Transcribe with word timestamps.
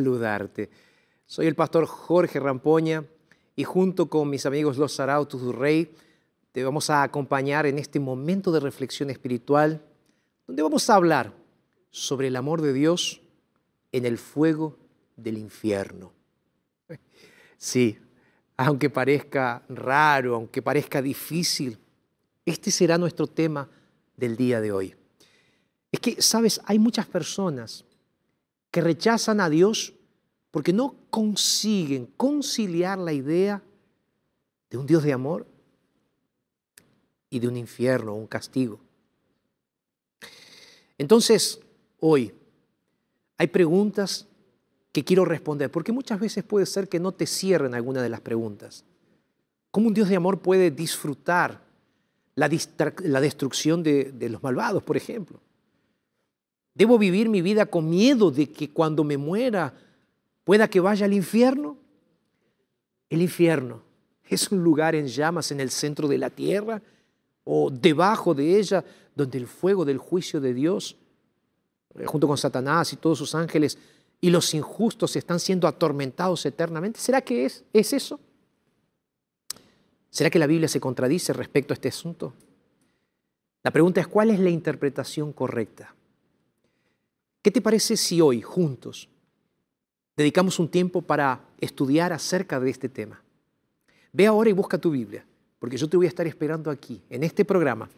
Saludarte. 0.00 0.70
Soy 1.26 1.46
el 1.46 1.54
pastor 1.54 1.84
Jorge 1.84 2.40
Rampoña 2.40 3.04
y 3.54 3.64
junto 3.64 4.08
con 4.08 4.30
mis 4.30 4.46
amigos 4.46 4.78
los 4.78 4.94
Sarautos 4.94 5.42
du 5.42 5.52
Rey 5.52 5.94
te 6.52 6.64
vamos 6.64 6.88
a 6.88 7.02
acompañar 7.02 7.66
en 7.66 7.78
este 7.78 8.00
momento 8.00 8.50
de 8.50 8.60
reflexión 8.60 9.10
espiritual 9.10 9.82
donde 10.46 10.62
vamos 10.62 10.88
a 10.88 10.94
hablar 10.94 11.34
sobre 11.90 12.28
el 12.28 12.36
amor 12.36 12.62
de 12.62 12.72
Dios 12.72 13.20
en 13.92 14.06
el 14.06 14.16
fuego 14.16 14.78
del 15.16 15.36
infierno. 15.36 16.12
Sí, 17.58 17.98
aunque 18.56 18.88
parezca 18.88 19.62
raro, 19.68 20.34
aunque 20.34 20.62
parezca 20.62 21.02
difícil, 21.02 21.78
este 22.46 22.70
será 22.70 22.96
nuestro 22.96 23.26
tema 23.26 23.68
del 24.16 24.34
día 24.34 24.62
de 24.62 24.72
hoy. 24.72 24.94
Es 25.92 26.00
que, 26.00 26.22
sabes, 26.22 26.58
hay 26.64 26.78
muchas 26.78 27.06
personas 27.06 27.84
que 28.70 28.80
rechazan 28.80 29.40
a 29.40 29.48
Dios 29.48 29.94
porque 30.50 30.72
no 30.72 30.96
consiguen 31.10 32.06
conciliar 32.16 32.98
la 32.98 33.12
idea 33.12 33.62
de 34.70 34.78
un 34.78 34.86
Dios 34.86 35.02
de 35.02 35.12
amor 35.12 35.46
y 37.28 37.38
de 37.38 37.48
un 37.48 37.56
infierno, 37.56 38.14
un 38.14 38.26
castigo. 38.26 38.80
Entonces, 40.98 41.60
hoy 42.00 42.34
hay 43.38 43.46
preguntas 43.46 44.26
que 44.92 45.04
quiero 45.04 45.24
responder, 45.24 45.70
porque 45.70 45.92
muchas 45.92 46.18
veces 46.18 46.44
puede 46.44 46.66
ser 46.66 46.88
que 46.88 47.00
no 47.00 47.12
te 47.12 47.26
cierren 47.26 47.74
alguna 47.74 48.02
de 48.02 48.08
las 48.08 48.20
preguntas. 48.20 48.84
¿Cómo 49.70 49.88
un 49.88 49.94
Dios 49.94 50.08
de 50.08 50.16
amor 50.16 50.40
puede 50.40 50.70
disfrutar 50.70 51.62
la, 52.34 52.50
la 53.04 53.20
destrucción 53.20 53.82
de, 53.84 54.10
de 54.12 54.28
los 54.28 54.42
malvados, 54.42 54.82
por 54.82 54.96
ejemplo? 54.96 55.40
¿Debo 56.80 56.98
vivir 56.98 57.28
mi 57.28 57.42
vida 57.42 57.66
con 57.66 57.90
miedo 57.90 58.30
de 58.30 58.50
que 58.50 58.70
cuando 58.70 59.04
me 59.04 59.18
muera 59.18 59.74
pueda 60.44 60.66
que 60.66 60.80
vaya 60.80 61.04
al 61.04 61.12
infierno? 61.12 61.76
El 63.10 63.20
infierno 63.20 63.82
es 64.26 64.50
un 64.50 64.64
lugar 64.64 64.94
en 64.94 65.06
llamas 65.06 65.52
en 65.52 65.60
el 65.60 65.70
centro 65.70 66.08
de 66.08 66.16
la 66.16 66.30
tierra 66.30 66.80
o 67.44 67.70
debajo 67.70 68.32
de 68.32 68.58
ella 68.58 68.82
donde 69.14 69.36
el 69.36 69.46
fuego 69.46 69.84
del 69.84 69.98
juicio 69.98 70.40
de 70.40 70.54
Dios, 70.54 70.96
eh, 71.96 72.06
junto 72.06 72.26
con 72.26 72.38
Satanás 72.38 72.94
y 72.94 72.96
todos 72.96 73.18
sus 73.18 73.34
ángeles 73.34 73.76
y 74.18 74.30
los 74.30 74.54
injustos 74.54 75.14
están 75.16 75.38
siendo 75.38 75.68
atormentados 75.68 76.46
eternamente. 76.46 76.98
¿Será 76.98 77.20
que 77.20 77.44
es, 77.44 77.62
es 77.74 77.92
eso? 77.92 78.18
¿Será 80.08 80.30
que 80.30 80.38
la 80.38 80.46
Biblia 80.46 80.66
se 80.66 80.80
contradice 80.80 81.34
respecto 81.34 81.74
a 81.74 81.76
este 81.76 81.88
asunto? 81.88 82.32
La 83.62 83.70
pregunta 83.70 84.00
es, 84.00 84.08
¿cuál 84.08 84.30
es 84.30 84.40
la 84.40 84.48
interpretación 84.48 85.34
correcta? 85.34 85.94
¿Qué 87.42 87.50
te 87.50 87.60
parece 87.60 87.96
si 87.96 88.20
hoy, 88.20 88.42
juntos, 88.42 89.08
dedicamos 90.16 90.58
un 90.58 90.70
tiempo 90.70 91.00
para 91.02 91.48
estudiar 91.58 92.12
acerca 92.12 92.60
de 92.60 92.70
este 92.70 92.88
tema? 92.88 93.22
Ve 94.12 94.26
ahora 94.26 94.50
y 94.50 94.52
busca 94.52 94.78
tu 94.78 94.90
Biblia, 94.90 95.24
porque 95.58 95.76
yo 95.76 95.88
te 95.88 95.96
voy 95.96 96.06
a 96.06 96.10
estar 96.10 96.26
esperando 96.26 96.70
aquí, 96.70 97.02
en 97.08 97.22
este 97.22 97.44
programa, 97.44 97.88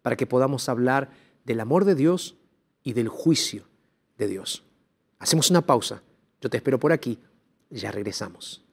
para 0.00 0.16
que 0.16 0.26
podamos 0.26 0.68
hablar 0.68 1.10
del 1.44 1.60
amor 1.60 1.84
de 1.84 1.94
Dios 1.94 2.36
y 2.82 2.94
del 2.94 3.08
juicio 3.08 3.64
de 4.16 4.28
Dios. 4.28 4.62
Hacemos 5.18 5.50
una 5.50 5.62
pausa. 5.62 6.02
Yo 6.40 6.48
te 6.48 6.56
espero 6.56 6.78
por 6.78 6.92
aquí. 6.92 7.18
Ya 7.70 7.90
regresamos. 7.90 8.65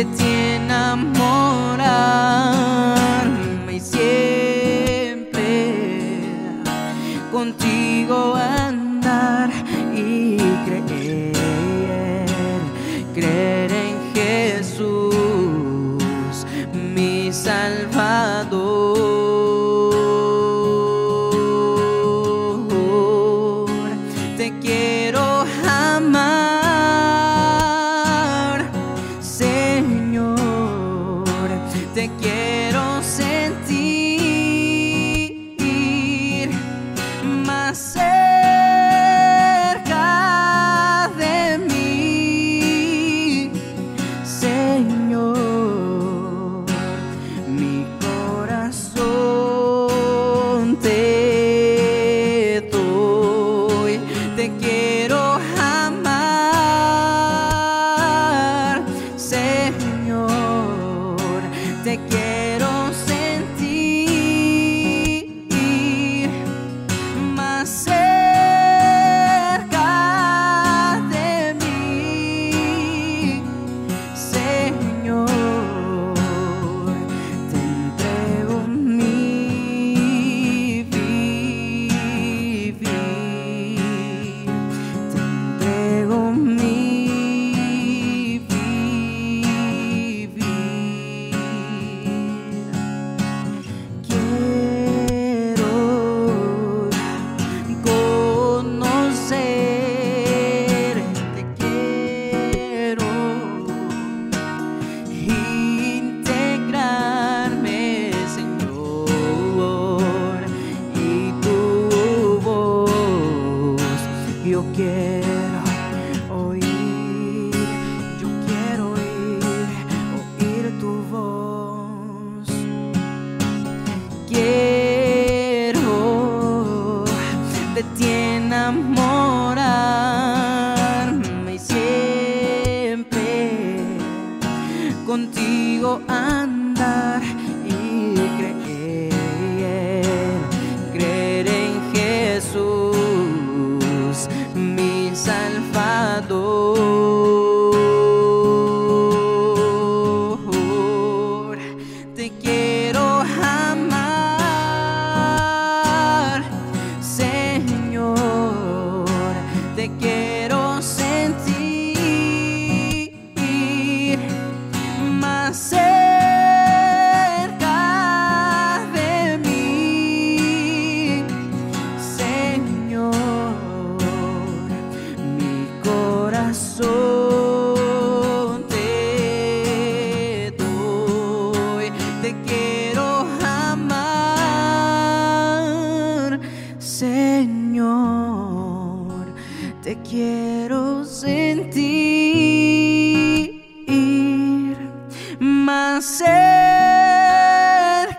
De 0.00 0.04
ti 0.16 0.39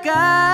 sky. 0.04 0.51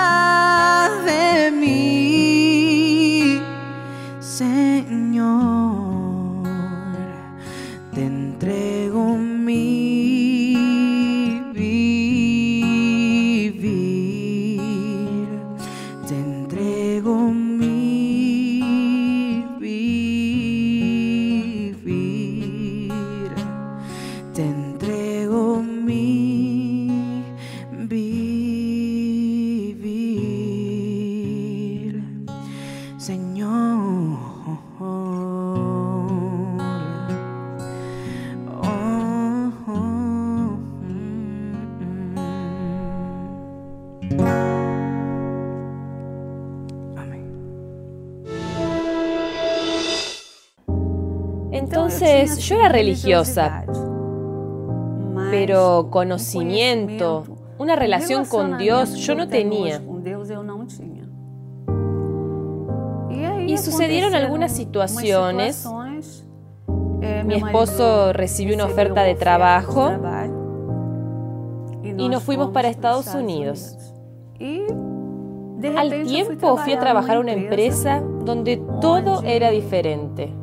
Religiosa, 52.70 53.66
pero 55.32 55.90
conocimiento, 55.90 57.24
una 57.58 57.76
relación 57.76 58.26
con 58.26 58.58
Dios 58.58 58.96
yo 58.96 59.16
no 59.16 59.28
tenía. 59.28 59.82
Y 63.48 63.58
sucedieron 63.58 64.14
algunas 64.16 64.52
situaciones. 64.52 65.68
Mi 67.26 67.36
esposo 67.36 68.14
recibió 68.14 68.56
una 68.56 68.66
oferta 68.66 69.04
de 69.04 69.16
trabajo 69.16 69.92
y 71.84 72.10
nos 72.10 72.24
fuimos 72.24 72.52
para 72.52 72.68
Estados 72.70 73.14
Unidos. 73.14 73.78
Al 75.76 76.04
tiempo 76.04 76.58
fui 76.58 76.74
a 76.74 76.80
trabajar 76.80 77.18
a 77.18 77.20
una 77.20 77.34
empresa 77.34 78.02
donde 78.24 78.58
todo 78.82 79.24
era 79.24 79.50
diferente. 79.50 80.34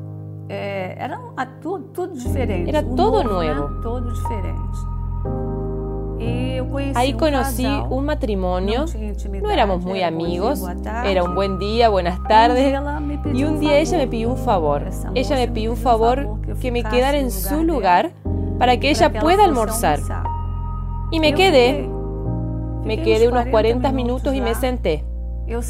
Era 0.48 1.20
tudo 1.60 2.08
diferente. 2.08 2.70
Era 2.70 2.80
O 2.80 2.94
todo 2.94 3.22
novo, 3.24 3.42
né? 3.42 3.54
nuevo. 3.54 3.80
Todo 3.82 4.00
diferente. 4.10 4.78
E 6.20 6.62
Ahí 6.94 7.12
um 7.14 7.18
conocí 7.18 7.62
casal, 7.64 7.86
un 7.92 8.04
matrimonio, 8.04 8.84
no 9.42 9.50
éramos 9.50 9.84
muy 9.84 10.02
amigos, 10.02 10.62
era 11.04 11.22
un 11.22 11.34
buen 11.34 11.58
día, 11.58 11.88
buenas 11.88 12.18
Um 12.18 12.22
dia 12.22 12.28
tardes. 12.28 12.72
ela 12.74 13.00
me 13.00 13.18
pediu 13.18 13.40
Y 13.40 13.44
un 13.44 13.54
um 13.56 13.60
día 13.60 13.78
ella 13.78 13.98
me 13.98 14.04
favor. 14.04 14.10
pidió 14.10 14.28
un 14.30 14.36
favor. 14.36 14.82
Ella 15.14 15.36
me 15.36 15.48
pidió 15.48 15.70
un 15.72 15.76
favor 15.76 16.40
que 16.60 16.70
me 16.72 16.82
quedara 16.82 17.18
en 17.18 17.26
lugar 17.26 17.30
su 17.30 17.62
lugar 17.64 18.10
para 18.58 18.76
que 18.78 18.90
ella 18.90 19.12
pueda 19.20 19.44
almorzar. 19.44 20.00
Y 21.10 21.20
me 21.20 21.32
quedé, 21.34 21.88
me 22.84 23.02
quedé 23.02 23.28
unos 23.28 23.46
40 23.46 23.92
minutos 23.92 24.34
y 24.34 24.40
me 24.40 24.54
senté. 24.54 25.04
Ella 25.46 25.60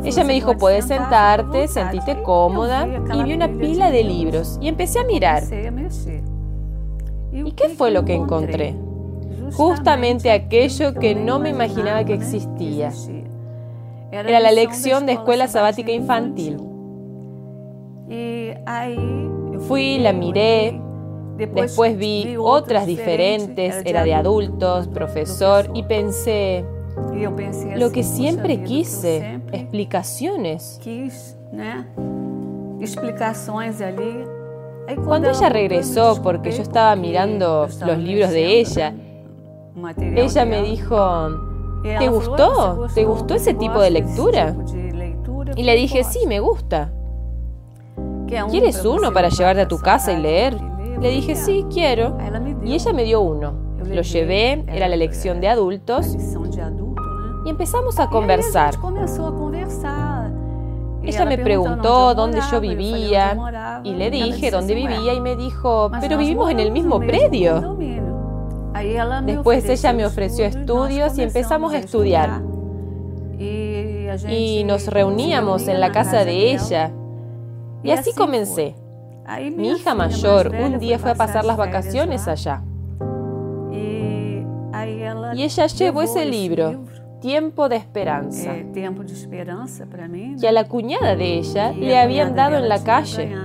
me 0.00 0.10
"Você 0.10 0.24
dijo, 0.24 0.56
puedes 0.58 0.84
sentar, 0.84 1.40
sentarte, 1.40 1.68
fica 1.68 1.80
à 1.80 1.84
vontade". 1.84 2.02
sentite 2.02 2.22
cómoda 2.22 2.86
y 2.86 3.22
vi 3.22 3.34
una 3.34 3.48
pila 3.48 3.90
de 3.90 4.04
libros 4.04 4.58
y 4.60 4.68
empecé 4.68 5.00
a 5.00 5.04
mirar. 5.04 5.42
¿Y 7.32 7.52
qué 7.52 7.68
fue 7.70 7.90
lo 7.90 8.04
que 8.04 8.14
encontré? 8.14 8.74
Justamente 9.52 10.30
aquello 10.30 10.94
que 10.94 11.14
no 11.14 11.38
me 11.38 11.50
imaginaba 11.50 12.04
que 12.04 12.14
existía. 12.14 12.90
Era 14.10 14.40
la 14.40 14.52
lección 14.52 15.06
de 15.06 15.12
escuela 15.12 15.48
sabática 15.48 15.92
infantil. 15.92 16.58
Fui, 19.60 19.98
la 19.98 20.12
miré, 20.12 20.80
después 21.36 21.96
vi 21.96 22.36
otras 22.38 22.86
diferentes, 22.86 23.82
era 23.84 24.04
de 24.04 24.14
adultos, 24.14 24.88
profesor, 24.88 25.70
y 25.74 25.82
pensé, 25.84 26.64
lo 27.76 27.90
que 27.92 28.02
"Poxa 28.02 28.14
siempre 28.16 28.62
quise, 28.62 29.40
explicaciones. 29.52 30.78
Aí, 34.88 34.94
quando 34.96 35.06
Cuando 35.06 35.30
ella 35.30 35.48
regresó, 35.48 36.22
porque 36.22 36.52
yo 36.52 36.62
estaba 36.62 36.94
mirando 36.96 37.66
los 37.84 37.98
libros 37.98 38.30
de 38.30 38.60
ella, 38.60 38.94
ella 40.14 40.44
me 40.44 40.62
dijo, 40.62 41.28
¿te 41.82 42.08
gustó? 42.08 42.52
"Ah, 42.60 42.74
você 42.74 42.94
¿Te 42.94 43.04
gustó 43.04 43.34
ese 43.34 43.54
tipo 43.54 43.74
gosta 43.74 43.84
de 43.84 43.90
lectura? 43.90 44.54
Y 45.56 45.62
le 45.64 45.74
dije, 45.76 46.04
sí, 46.04 46.26
me 46.26 46.40
gusta. 46.40 46.92
¿Quieres 48.50 48.84
uno 48.84 49.12
para 49.12 49.28
levar 49.28 49.30
llevarte 49.30 49.62
a 49.62 49.68
tu 49.68 49.78
casa 49.78 50.12
y 50.12 50.20
leer? 50.20 50.56
Le 51.00 51.10
dije, 51.10 51.34
sí, 51.34 51.64
quiero. 51.72 52.16
Y 52.64 52.74
ella 52.74 52.92
me 52.92 53.04
dio 53.04 53.20
uno. 53.20 53.54
Lo 53.84 54.02
llevé, 54.02 54.64
era 54.68 54.88
la 54.88 54.96
lección 54.96 55.40
de 55.40 55.48
adultos, 55.48 56.16
y 57.46 57.50
empezamos 57.50 57.98
a 58.00 58.10
conversar. 58.10 58.74
Ella 61.02 61.24
me 61.24 61.38
preguntó 61.38 62.12
dónde 62.14 62.40
yo 62.50 62.60
vivía 62.60 63.80
y 63.84 63.94
le 63.94 64.10
dije 64.10 64.50
dónde 64.50 64.74
assim, 64.74 64.84
"Ué, 64.84 64.92
vivía 64.96 65.14
y 65.14 65.20
me 65.20 65.36
dijo, 65.36 65.88
pero 66.00 66.18
vivimos 66.18 66.50
en 66.50 66.58
el 66.58 66.72
mismo 66.72 66.98
predio. 66.98 67.54
condomínio." 67.54 68.02
Aí 68.74 68.96
ela 68.96 69.22
me 69.22 69.34
Después 69.34 69.68
ella 69.68 69.92
me 69.92 70.04
ofreció 70.04 70.44
estudios 70.44 71.16
y 71.18 71.22
empezamos 71.22 71.72
a 71.72 71.78
estudiar. 71.78 72.42
Y 73.38 74.64
nos 74.64 74.88
reuníamos 74.88 75.68
en 75.68 75.78
la 75.78 75.92
casa 75.92 76.24
de 76.24 76.52
ella. 76.52 76.90
Y 77.84 77.92
así 77.92 78.12
comencé. 78.12 78.74
Mi 79.56 79.68
hija 79.68 79.94
mayor 79.94 80.52
un 80.52 80.80
día 80.80 80.98
fue 80.98 81.12
a 81.12 81.14
pasar 81.14 81.44
las 81.44 81.56
vacaciones 81.56 82.26
lá, 82.26 82.32
allá. 82.32 82.62
Y 85.34 85.42
ella 85.42 85.66
llevó 85.66 86.02
ese 86.02 86.24
libro, 86.24 86.84
Tiempo 87.26 87.68
de 87.68 87.74
Esperanza, 87.74 88.54
que 90.40 90.46
a 90.46 90.52
la 90.52 90.68
cuñada 90.68 91.16
de 91.16 91.38
ella 91.38 91.72
le 91.72 91.98
habían 91.98 92.36
dado 92.36 92.56
en 92.56 92.68
la 92.68 92.84
calle. 92.84 93.36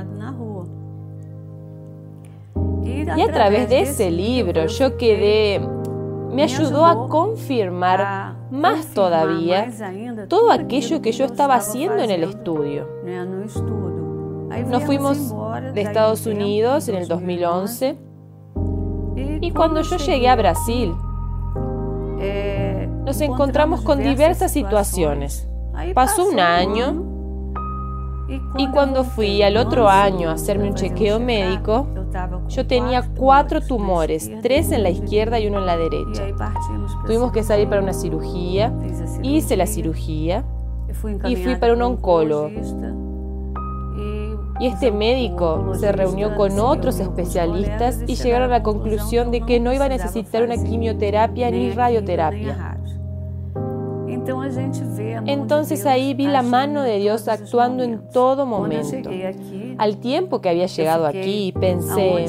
Y 2.85 3.21
a 3.21 3.31
través 3.33 3.69
de 3.69 3.81
ese 3.81 4.11
libro 4.11 4.67
yo 4.67 4.97
quedé, 4.97 5.67
me 6.31 6.43
ayudó 6.43 6.85
a 6.85 7.07
confirmar 7.07 8.35
más 8.51 8.85
todavía 8.93 9.71
todo 10.27 10.51
aquello 10.51 11.01
que 11.01 11.11
yo 11.11 11.25
estaba 11.25 11.55
haciendo 11.55 12.03
en 12.03 12.11
el 12.11 12.23
estudio. 12.23 12.87
Nos 14.67 14.83
fuimos 14.83 15.33
de 15.73 15.81
Estados 15.81 16.27
Unidos 16.27 16.87
en 16.87 16.97
el 16.97 17.07
2011, 17.07 17.97
2011 19.15 19.39
y 19.41 19.49
cuando 19.49 19.81
yo 19.81 19.97
llegué 19.97 20.29
a 20.29 20.35
Brasil 20.35 20.93
é, 22.19 22.60
nos 23.05 23.21
encontramos 23.21 23.81
con 23.81 23.99
diversas 23.99 24.51
situaciones. 24.51 25.47
Pasó 25.93 26.27
un 26.29 26.39
año 26.39 27.11
y 28.57 28.67
cuando 28.69 29.03
fui 29.03 29.41
al 29.41 29.57
otro 29.57 29.89
año 29.89 30.29
a 30.29 30.33
hacerme 30.33 30.69
un 30.69 30.75
chequeo 30.75 31.19
médico, 31.19 31.87
yo 32.47 32.67
tenía 32.67 33.03
cuatro 33.15 33.61
tumores, 33.61 34.29
tres 34.41 34.71
en 34.71 34.83
la 34.83 34.89
izquierda 34.89 35.39
y 35.39 35.47
uno 35.47 35.59
en 35.59 35.65
la 35.65 35.77
derecha. 35.77 36.23
Tuvimos 37.05 37.31
que 37.31 37.43
salir 37.43 37.67
para 37.67 37.81
una 37.81 37.93
cirugía, 37.93 38.73
hice 39.21 39.57
la 39.57 39.65
cirugía 39.65 40.45
y 41.25 41.35
fui 41.35 41.55
para 41.55 41.73
un 41.73 41.81
oncólogo. 41.81 42.49
Y 44.59 44.67
este 44.67 44.91
médico 44.91 45.73
se 45.73 45.91
reunió 45.91 46.35
con 46.35 46.59
otros 46.59 46.99
especialistas 46.99 48.03
y 48.05 48.15
llegaron 48.15 48.51
a 48.51 48.59
la 48.59 48.63
conclusión 48.63 49.31
de 49.31 49.41
que 49.41 49.59
no 49.59 49.73
iba 49.73 49.85
a 49.85 49.89
necesitar 49.89 50.43
una 50.43 50.55
quimioterapia 50.55 51.49
ni 51.49 51.71
radioterapia. 51.71 52.70
Entonces 55.25 55.85
ahí 55.85 56.13
vi 56.13 56.27
la 56.27 56.41
mano 56.41 56.83
de 56.83 56.97
Dios 56.97 57.27
actuando 57.27 57.83
en 57.83 58.09
todo 58.09 58.45
momento. 58.45 59.09
Al 59.77 59.97
tiempo 59.97 60.41
que 60.41 60.49
había 60.49 60.67
llegado 60.67 61.05
aquí, 61.05 61.53
pensé, 61.59 62.25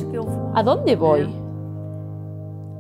¿a 0.55 0.63
dónde 0.63 0.97
voy? 0.97 1.29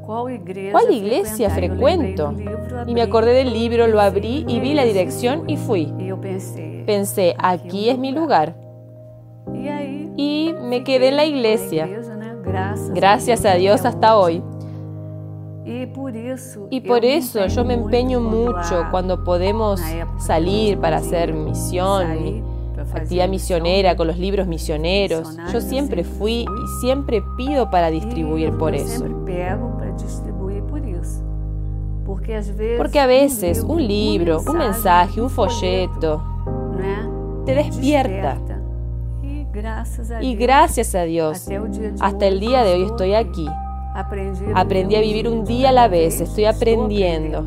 ¿Cuál 0.05 0.91
iglesia 0.91 1.51
frecuento? 1.51 2.35
Y 2.87 2.95
me 2.95 3.03
acordé 3.03 3.35
del 3.35 3.53
libro, 3.53 3.87
lo 3.87 4.01
abrí 4.01 4.45
y 4.49 4.61
vi 4.61 4.75
la 4.75 4.85
dirección 4.85 5.45
y 5.49 5.57
fui. 5.57 5.93
Pensé, 6.87 7.35
aquí 7.39 7.89
es 7.89 7.99
mi 7.99 8.13
lugar. 8.13 8.57
Y 10.17 10.55
me 10.61 10.85
quedé 10.85 11.09
en 11.09 11.17
la 11.17 11.25
iglesia. 11.25 11.89
Gracias 12.95 13.45
a 13.45 13.55
Dios 13.55 13.85
hasta 13.85 14.17
hoy. 14.17 14.43
Y 15.65 16.81
por 16.81 17.05
eso 17.05 17.47
yo 17.47 17.65
me 17.65 17.75
empeño 17.75 18.21
mucho 18.21 18.87
cuando 18.91 19.23
podemos 19.23 19.81
salir 20.19 20.79
para 20.79 20.97
hacer 20.97 21.33
misión, 21.33 22.43
actividad 22.95 23.29
misionera 23.29 23.97
con 23.97 24.09
los 24.09 24.19
libros 24.19 24.47
misioneros. 24.47 25.37
Yo 25.53 25.61
siempre 25.61 26.05
fui 26.05 26.43
y 26.43 26.81
siempre 26.81 27.23
pido 27.37 27.71
para 27.71 27.91
distribuir 27.91 28.53
por 28.59 28.75
eso. 28.75 29.05
Porque 32.77 33.01
a 33.01 33.07
veces 33.07 33.63
un 33.63 33.87
libro, 33.87 34.43
un 34.47 34.59
mensaje, 34.59 35.21
un 35.21 35.31
folleto 35.31 36.23
te 37.47 37.55
despierta. 37.55 38.39
Y 40.21 40.35
gracias 40.35 40.95
a 40.95 41.03
Dios, 41.03 41.49
hasta 42.01 42.27
el 42.27 42.41
día 42.41 42.65
de 42.65 42.75
hoy 42.75 42.83
estoy 42.85 43.15
aquí. 43.15 43.47
Aprendí 43.95 44.97
a 44.97 45.01
vivir 45.01 45.29
un 45.29 45.45
día 45.45 45.69
a 45.69 45.73
la 45.73 45.89
vez, 45.89 46.21
estoy 46.21 46.47
aprendiendo, 46.47 47.47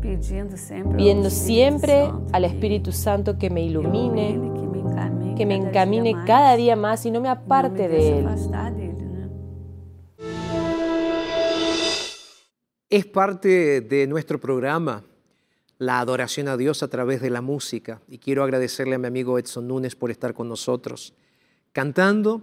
pidiendo 0.00 1.30
siempre 1.30 2.10
al 2.32 2.44
Espíritu 2.44 2.90
Santo 2.90 3.38
que 3.38 3.50
me 3.50 3.62
ilumine, 3.62 4.40
que 5.36 5.46
me 5.46 5.54
encamine 5.54 6.16
cada 6.26 6.56
día 6.56 6.76
más. 6.76 7.06
y 7.06 7.10
no 7.10 7.20
me 7.20 7.28
aparte 7.28 7.88
de 7.88 8.18
Él. 8.18 8.28
Es 12.88 13.06
parte 13.06 13.80
de 13.80 14.06
nuestro 14.08 14.40
programa 14.40 15.04
la 15.78 16.00
adoración 16.00 16.48
a 16.48 16.56
Dios 16.56 16.82
a 16.82 16.88
través 16.88 17.22
de 17.22 17.30
la 17.30 17.40
música 17.40 18.02
y 18.08 18.18
quiero 18.18 18.42
agradecerle 18.42 18.96
a 18.96 18.98
mi 18.98 19.06
amigo 19.06 19.38
Edson 19.38 19.68
Núñez 19.68 19.94
por 19.94 20.10
estar 20.10 20.34
con 20.34 20.48
nosotros, 20.48 21.14
cantando, 21.72 22.42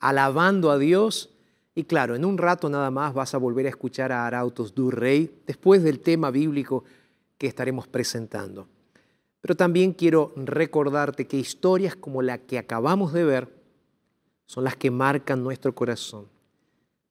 alabando 0.00 0.70
a 0.70 0.78
Dios 0.78 1.31
y 1.74 1.84
claro, 1.84 2.14
en 2.14 2.24
un 2.24 2.36
rato 2.36 2.68
nada 2.68 2.90
más 2.90 3.14
vas 3.14 3.34
a 3.34 3.38
volver 3.38 3.66
a 3.66 3.70
escuchar 3.70 4.12
a 4.12 4.26
Arautos 4.26 4.74
du 4.74 4.90
Rey 4.90 5.42
después 5.46 5.82
del 5.82 6.00
tema 6.00 6.30
bíblico 6.30 6.84
que 7.38 7.46
estaremos 7.46 7.88
presentando. 7.88 8.68
Pero 9.40 9.56
también 9.56 9.92
quiero 9.92 10.32
recordarte 10.36 11.26
que 11.26 11.38
historias 11.38 11.96
como 11.96 12.22
la 12.22 12.38
que 12.38 12.58
acabamos 12.58 13.12
de 13.12 13.24
ver 13.24 13.48
son 14.46 14.64
las 14.64 14.76
que 14.76 14.90
marcan 14.90 15.42
nuestro 15.42 15.74
corazón, 15.74 16.28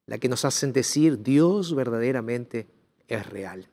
las 0.06 0.20
que 0.20 0.30
nos 0.30 0.46
hacen 0.46 0.74
decir 0.74 1.24
Dios 1.24 1.74
verdaderamente 1.74 2.68
es 3.08 3.28
real. 3.28 3.68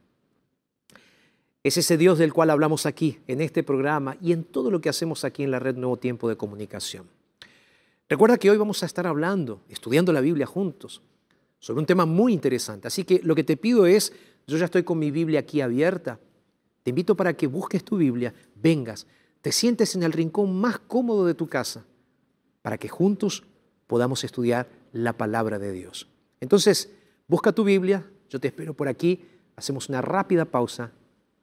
Es 1.62 1.76
ese 1.76 1.98
Dios 1.98 2.18
del 2.18 2.32
cual 2.32 2.48
hablamos 2.48 2.86
aquí, 2.86 3.18
en 3.26 3.42
este 3.42 3.62
programa 3.62 4.16
y 4.22 4.32
en 4.32 4.44
todo 4.44 4.70
lo 4.70 4.80
que 4.80 4.88
hacemos 4.88 5.24
aquí 5.24 5.42
en 5.42 5.50
la 5.50 5.58
red 5.58 5.76
Nuevo 5.76 5.98
Tiempo 5.98 6.28
de 6.28 6.36
Comunicación. 6.36 7.17
Recuerda 8.08 8.38
que 8.38 8.50
hoy 8.50 8.56
vamos 8.56 8.82
a 8.82 8.86
estar 8.86 9.06
hablando, 9.06 9.62
estudiando 9.68 10.12
la 10.12 10.22
Biblia 10.22 10.46
juntos, 10.46 11.02
sobre 11.58 11.80
un 11.80 11.86
tema 11.86 12.06
muy 12.06 12.32
interesante. 12.32 12.88
Así 12.88 13.04
que 13.04 13.20
lo 13.22 13.34
que 13.34 13.44
te 13.44 13.56
pido 13.56 13.86
es, 13.86 14.12
yo 14.46 14.56
ya 14.56 14.64
estoy 14.64 14.82
con 14.82 14.98
mi 14.98 15.10
Biblia 15.10 15.40
aquí 15.40 15.60
abierta, 15.60 16.18
te 16.82 16.90
invito 16.90 17.16
para 17.16 17.34
que 17.34 17.46
busques 17.46 17.84
tu 17.84 17.98
Biblia, 17.98 18.32
vengas, 18.54 19.06
te 19.42 19.52
sientes 19.52 19.94
en 19.94 20.02
el 20.02 20.12
rincón 20.12 20.58
más 20.58 20.78
cómodo 20.78 21.26
de 21.26 21.34
tu 21.34 21.48
casa, 21.48 21.84
para 22.62 22.78
que 22.78 22.88
juntos 22.88 23.44
podamos 23.86 24.24
estudiar 24.24 24.68
la 24.92 25.12
palabra 25.12 25.58
de 25.58 25.72
Dios. 25.72 26.08
Entonces, 26.40 26.90
busca 27.26 27.52
tu 27.52 27.62
Biblia, 27.62 28.06
yo 28.30 28.40
te 28.40 28.48
espero 28.48 28.72
por 28.74 28.88
aquí, 28.88 29.24
hacemos 29.54 29.90
una 29.90 30.00
rápida 30.00 30.46
pausa 30.46 30.92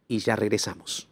y 0.07 0.17
ya 0.17 0.36
regresamos. 0.36 1.07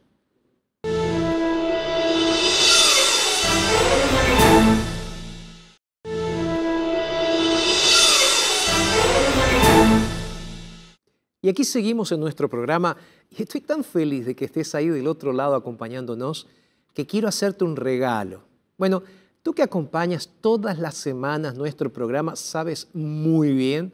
Y 11.43 11.49
aquí 11.49 11.65
seguimos 11.65 12.09
en 12.13 12.21
nuestro 12.21 12.49
programa 12.49 12.95
y 13.29 13.41
estoy 13.41 13.59
tan 13.59 13.83
feliz 13.83 14.25
de 14.25 14.33
que 14.33 14.45
estés 14.45 14.73
ahí 14.75 14.87
del 14.87 15.07
otro 15.07 15.33
lado 15.33 15.55
acompañándonos 15.55 16.47
que 16.93 17.05
quiero 17.05 17.27
hacerte 17.27 17.65
un 17.65 17.75
regalo. 17.75 18.43
Bueno, 18.77 19.03
tú 19.41 19.53
que 19.53 19.61
acompañas 19.61 20.29
todas 20.39 20.79
las 20.79 20.95
semanas 20.95 21.55
nuestro 21.55 21.91
programa, 21.91 22.37
sabes 22.37 22.87
muy 22.93 23.51
bien 23.51 23.91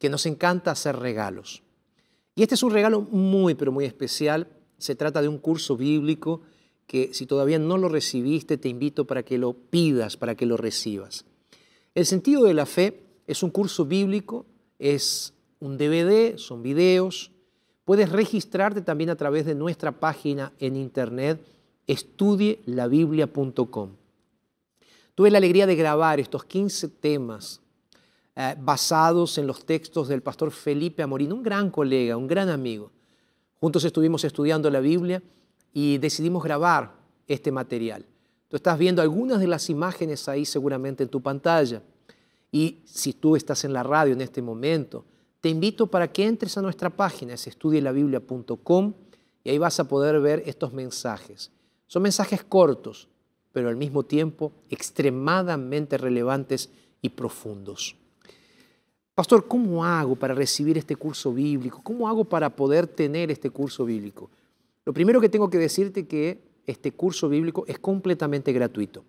que 0.00 0.08
nos 0.08 0.26
encanta 0.26 0.72
hacer 0.72 0.96
regalos. 0.96 1.62
Y 2.34 2.42
este 2.42 2.56
es 2.56 2.64
un 2.64 2.72
regalo 2.72 3.02
muy, 3.02 3.54
pero 3.54 3.70
muy 3.70 3.84
especial. 3.84 4.48
Se 4.76 4.96
trata 4.96 5.22
de 5.22 5.28
un 5.28 5.38
curso 5.38 5.76
bíblico 5.76 6.40
que 6.88 7.14
si 7.14 7.26
todavía 7.26 7.60
no 7.60 7.78
lo 7.78 7.88
recibiste, 7.90 8.58
te 8.58 8.68
invito 8.68 9.06
para 9.06 9.22
que 9.22 9.38
lo 9.38 9.52
pidas, 9.52 10.16
para 10.16 10.34
que 10.34 10.46
lo 10.46 10.56
recibas. 10.56 11.26
El 11.94 12.06
sentido 12.06 12.42
de 12.42 12.54
la 12.54 12.66
fe 12.66 13.04
es 13.28 13.44
un 13.44 13.50
curso 13.50 13.84
bíblico, 13.84 14.46
es 14.80 15.32
un 15.62 15.78
DVD, 15.78 16.36
son 16.38 16.60
videos. 16.60 17.30
Puedes 17.84 18.10
registrarte 18.10 18.82
también 18.82 19.10
a 19.10 19.16
través 19.16 19.46
de 19.46 19.54
nuestra 19.54 19.92
página 19.92 20.52
en 20.58 20.74
internet 20.74 21.40
estudielabiblia.com. 21.86 23.90
Tuve 25.14 25.30
la 25.30 25.38
alegría 25.38 25.66
de 25.66 25.76
grabar 25.76 26.18
estos 26.18 26.44
15 26.44 26.88
temas 26.88 27.60
eh, 28.34 28.56
basados 28.58 29.38
en 29.38 29.46
los 29.46 29.64
textos 29.64 30.08
del 30.08 30.20
pastor 30.20 30.50
Felipe 30.50 31.04
Amorín, 31.04 31.32
un 31.32 31.44
gran 31.44 31.70
colega, 31.70 32.16
un 32.16 32.26
gran 32.26 32.48
amigo. 32.48 32.90
Juntos 33.60 33.84
estuvimos 33.84 34.24
estudiando 34.24 34.68
la 34.68 34.80
Biblia 34.80 35.22
y 35.72 35.98
decidimos 35.98 36.42
grabar 36.42 36.92
este 37.28 37.52
material. 37.52 38.04
Tú 38.48 38.56
estás 38.56 38.76
viendo 38.76 39.00
algunas 39.00 39.38
de 39.38 39.46
las 39.46 39.70
imágenes 39.70 40.28
ahí 40.28 40.44
seguramente 40.44 41.04
en 41.04 41.08
tu 41.08 41.20
pantalla. 41.20 41.82
Y 42.50 42.80
si 42.84 43.12
tú 43.12 43.36
estás 43.36 43.64
en 43.64 43.72
la 43.72 43.84
radio 43.84 44.12
en 44.12 44.22
este 44.22 44.42
momento, 44.42 45.04
te 45.42 45.48
invito 45.48 45.88
para 45.88 46.12
que 46.12 46.24
entres 46.24 46.56
a 46.56 46.62
nuestra 46.62 46.88
página, 46.88 47.34
es 47.34 47.48
estudielabiblia.com, 47.48 48.94
y 49.42 49.50
ahí 49.50 49.58
vas 49.58 49.80
a 49.80 49.88
poder 49.88 50.20
ver 50.20 50.44
estos 50.46 50.72
mensajes. 50.72 51.50
Son 51.88 52.00
mensajes 52.00 52.44
cortos, 52.44 53.08
pero 53.52 53.68
al 53.68 53.76
mismo 53.76 54.04
tiempo 54.04 54.52
extremadamente 54.70 55.98
relevantes 55.98 56.70
y 57.02 57.08
profundos. 57.08 57.96
Pastor, 59.16 59.48
¿cómo 59.48 59.84
hago 59.84 60.14
para 60.14 60.32
recibir 60.32 60.78
este 60.78 60.94
curso 60.94 61.34
bíblico? 61.34 61.80
¿Cómo 61.82 62.08
hago 62.08 62.24
para 62.24 62.54
poder 62.54 62.86
tener 62.86 63.32
este 63.32 63.50
curso 63.50 63.84
bíblico? 63.84 64.30
Lo 64.84 64.92
primero 64.92 65.20
que 65.20 65.28
tengo 65.28 65.50
que 65.50 65.58
decirte 65.58 66.06
que 66.06 66.40
este 66.66 66.92
curso 66.92 67.28
bíblico 67.28 67.64
es 67.66 67.80
completamente 67.80 68.52
gratuito. 68.52 69.04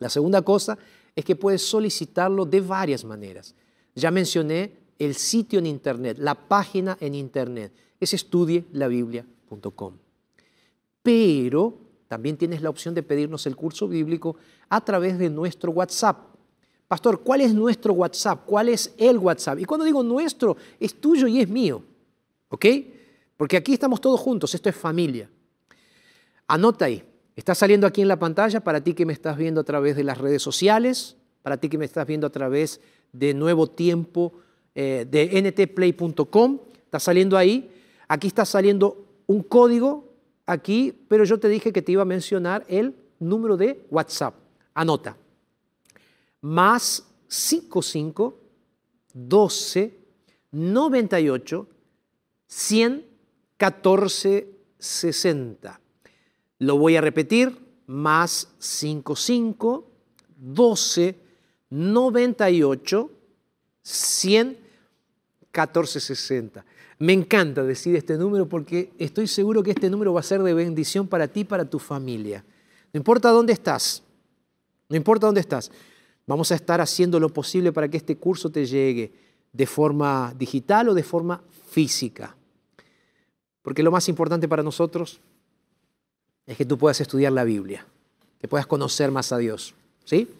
La 0.00 0.10
segunda 0.10 0.42
cosa 0.42 0.76
es 1.14 1.24
que 1.24 1.36
puedes 1.36 1.62
solicitarlo 1.62 2.44
de 2.44 2.60
varias 2.60 3.04
maneras. 3.04 3.54
Ya 3.94 4.10
mencioné 4.10 4.85
el 4.98 5.14
sitio 5.14 5.58
en 5.58 5.66
Internet, 5.66 6.18
la 6.18 6.34
página 6.34 6.96
en 7.00 7.14
Internet. 7.14 7.72
Es 8.00 8.14
estudielabiblia.com. 8.14 9.94
Pero 11.02 11.78
también 12.08 12.36
tienes 12.36 12.62
la 12.62 12.70
opción 12.70 12.94
de 12.94 13.02
pedirnos 13.02 13.46
el 13.46 13.56
curso 13.56 13.88
bíblico 13.88 14.36
a 14.68 14.84
través 14.84 15.18
de 15.18 15.30
nuestro 15.30 15.72
WhatsApp. 15.72 16.18
Pastor, 16.88 17.22
¿cuál 17.22 17.40
es 17.40 17.52
nuestro 17.52 17.92
WhatsApp? 17.94 18.44
¿Cuál 18.46 18.68
es 18.68 18.94
el 18.96 19.18
WhatsApp? 19.18 19.58
Y 19.58 19.64
cuando 19.64 19.84
digo 19.84 20.02
nuestro, 20.02 20.56
es 20.78 21.00
tuyo 21.00 21.26
y 21.26 21.40
es 21.40 21.48
mío. 21.48 21.82
¿Ok? 22.48 22.66
Porque 23.36 23.56
aquí 23.56 23.72
estamos 23.72 24.00
todos 24.00 24.20
juntos, 24.20 24.54
esto 24.54 24.68
es 24.68 24.76
familia. 24.76 25.28
Anota 26.46 26.84
ahí, 26.84 27.02
está 27.34 27.54
saliendo 27.54 27.86
aquí 27.86 28.02
en 28.02 28.08
la 28.08 28.18
pantalla 28.18 28.62
para 28.62 28.80
ti 28.82 28.94
que 28.94 29.04
me 29.04 29.12
estás 29.12 29.36
viendo 29.36 29.60
a 29.60 29.64
través 29.64 29.96
de 29.96 30.04
las 30.04 30.18
redes 30.18 30.42
sociales, 30.42 31.16
para 31.42 31.56
ti 31.56 31.68
que 31.68 31.76
me 31.76 31.84
estás 31.84 32.06
viendo 32.06 32.26
a 32.26 32.30
través 32.30 32.80
de 33.12 33.34
Nuevo 33.34 33.66
Tiempo 33.66 34.32
eh, 34.78 35.06
de 35.10 35.42
ntplay.com, 35.42 36.58
está 36.84 37.00
saliendo 37.00 37.38
ahí. 37.38 37.70
Aquí 38.08 38.26
está 38.26 38.44
saliendo 38.44 39.06
un 39.26 39.42
código, 39.42 40.12
aquí, 40.44 40.92
pero 41.08 41.24
yo 41.24 41.40
te 41.40 41.48
dije 41.48 41.72
que 41.72 41.80
te 41.80 41.92
iba 41.92 42.02
a 42.02 42.04
mencionar 42.04 42.62
el 42.68 42.94
número 43.18 43.56
de 43.56 43.86
WhatsApp. 43.90 44.34
Anota. 44.74 45.16
Más 46.42 47.06
55 47.26 48.38
12 49.14 49.98
98 50.52 51.68
100 52.46 53.06
14 53.56 54.48
60. 54.78 55.80
Lo 56.58 56.76
voy 56.76 56.96
a 56.96 57.00
repetir. 57.00 57.64
Más 57.86 58.48
55 58.58 59.86
12 60.36 61.14
98 61.70 63.10
100 63.82 64.65
1460. 65.62 66.64
Me 66.98 67.12
encanta 67.12 67.62
decir 67.62 67.94
este 67.96 68.16
número 68.16 68.48
porque 68.48 68.90
estoy 68.98 69.26
seguro 69.26 69.62
que 69.62 69.70
este 69.70 69.90
número 69.90 70.12
va 70.12 70.20
a 70.20 70.22
ser 70.22 70.42
de 70.42 70.54
bendición 70.54 71.06
para 71.06 71.28
ti 71.28 71.40
y 71.40 71.44
para 71.44 71.64
tu 71.64 71.78
familia. 71.78 72.44
No 72.92 72.98
importa 72.98 73.30
dónde 73.30 73.52
estás, 73.52 74.02
no 74.88 74.96
importa 74.96 75.26
dónde 75.26 75.40
estás, 75.40 75.70
vamos 76.26 76.52
a 76.52 76.54
estar 76.54 76.80
haciendo 76.80 77.20
lo 77.20 77.28
posible 77.28 77.72
para 77.72 77.88
que 77.88 77.96
este 77.96 78.16
curso 78.16 78.50
te 78.50 78.64
llegue 78.66 79.12
de 79.52 79.66
forma 79.66 80.34
digital 80.38 80.88
o 80.88 80.94
de 80.94 81.02
forma 81.02 81.42
física. 81.70 82.36
Porque 83.62 83.82
lo 83.82 83.90
más 83.90 84.08
importante 84.08 84.48
para 84.48 84.62
nosotros 84.62 85.20
es 86.46 86.56
que 86.56 86.64
tú 86.64 86.78
puedas 86.78 87.00
estudiar 87.00 87.32
la 87.32 87.44
Biblia, 87.44 87.86
que 88.38 88.48
puedas 88.48 88.66
conocer 88.66 89.10
más 89.10 89.32
a 89.32 89.38
Dios. 89.38 89.74
¿Sí? 90.04 90.30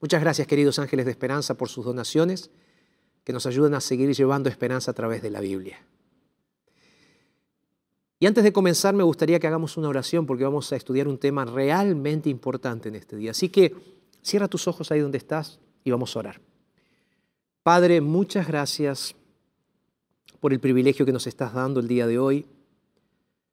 Muchas 0.00 0.20
gracias, 0.20 0.46
queridos 0.46 0.78
ángeles 0.78 1.04
de 1.06 1.10
esperanza, 1.10 1.54
por 1.54 1.68
sus 1.68 1.84
donaciones 1.84 2.50
que 3.28 3.34
nos 3.34 3.44
ayudan 3.44 3.74
a 3.74 3.82
seguir 3.82 4.10
llevando 4.14 4.48
esperanza 4.48 4.90
a 4.90 4.94
través 4.94 5.20
de 5.20 5.28
la 5.28 5.42
Biblia. 5.42 5.84
Y 8.18 8.24
antes 8.24 8.42
de 8.42 8.54
comenzar 8.54 8.94
me 8.94 9.02
gustaría 9.02 9.38
que 9.38 9.46
hagamos 9.46 9.76
una 9.76 9.90
oración 9.90 10.24
porque 10.24 10.44
vamos 10.44 10.72
a 10.72 10.76
estudiar 10.76 11.06
un 11.06 11.18
tema 11.18 11.44
realmente 11.44 12.30
importante 12.30 12.88
en 12.88 12.94
este 12.94 13.16
día. 13.16 13.32
Así 13.32 13.50
que 13.50 13.74
cierra 14.22 14.48
tus 14.48 14.66
ojos 14.66 14.90
ahí 14.90 15.00
donde 15.00 15.18
estás 15.18 15.60
y 15.84 15.90
vamos 15.90 16.16
a 16.16 16.20
orar. 16.20 16.40
Padre, 17.62 18.00
muchas 18.00 18.48
gracias 18.48 19.14
por 20.40 20.54
el 20.54 20.58
privilegio 20.58 21.04
que 21.04 21.12
nos 21.12 21.26
estás 21.26 21.52
dando 21.52 21.80
el 21.80 21.86
día 21.86 22.06
de 22.06 22.18
hoy 22.18 22.46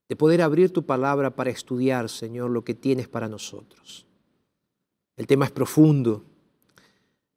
de 0.07 0.15
poder 0.15 0.41
abrir 0.41 0.71
tu 0.71 0.85
palabra 0.85 1.35
para 1.35 1.49
estudiar, 1.49 2.07
Señor, 2.07 2.49
lo 2.49 2.63
que 2.63 2.75
tienes 2.75 3.09
para 3.09 3.27
nosotros. 3.27 4.05
El 5.17 5.27
tema 5.27 5.43
es 5.43 5.51
profundo, 5.51 6.23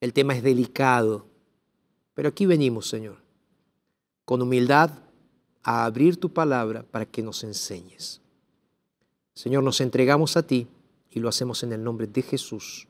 el 0.00 0.12
tema 0.12 0.36
es 0.36 0.44
delicado, 0.44 1.27
pero 2.18 2.30
aquí 2.30 2.46
venimos, 2.46 2.88
Señor, 2.88 3.18
con 4.24 4.42
humildad 4.42 4.90
a 5.62 5.84
abrir 5.84 6.16
tu 6.16 6.32
palabra 6.32 6.82
para 6.82 7.06
que 7.06 7.22
nos 7.22 7.44
enseñes. 7.44 8.20
Señor, 9.34 9.62
nos 9.62 9.80
entregamos 9.80 10.36
a 10.36 10.42
ti 10.42 10.66
y 11.12 11.20
lo 11.20 11.28
hacemos 11.28 11.62
en 11.62 11.74
el 11.74 11.84
nombre 11.84 12.08
de 12.08 12.22
Jesús. 12.22 12.88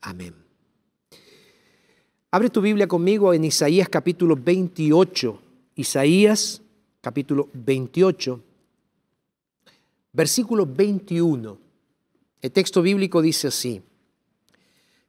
Amén. 0.00 0.34
Abre 2.32 2.50
tu 2.50 2.60
Biblia 2.60 2.88
conmigo 2.88 3.32
en 3.32 3.44
Isaías 3.44 3.88
capítulo 3.88 4.34
28. 4.34 5.40
Isaías 5.76 6.60
capítulo 7.00 7.48
28, 7.52 8.42
versículo 10.12 10.66
21. 10.66 11.56
El 12.42 12.50
texto 12.50 12.82
bíblico 12.82 13.22
dice 13.22 13.46
así, 13.46 13.80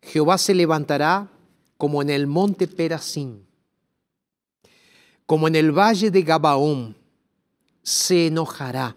Jehová 0.04 0.38
se 0.38 0.54
levantará 0.54 1.28
como 1.82 2.04
en 2.04 2.12
el 2.12 2.28
monte 2.28 2.68
Perasín, 2.68 3.44
como 5.26 5.48
en 5.48 5.56
el 5.56 5.72
valle 5.72 6.12
de 6.12 6.22
Gabaón, 6.22 6.96
se 7.82 8.28
enojará 8.28 8.96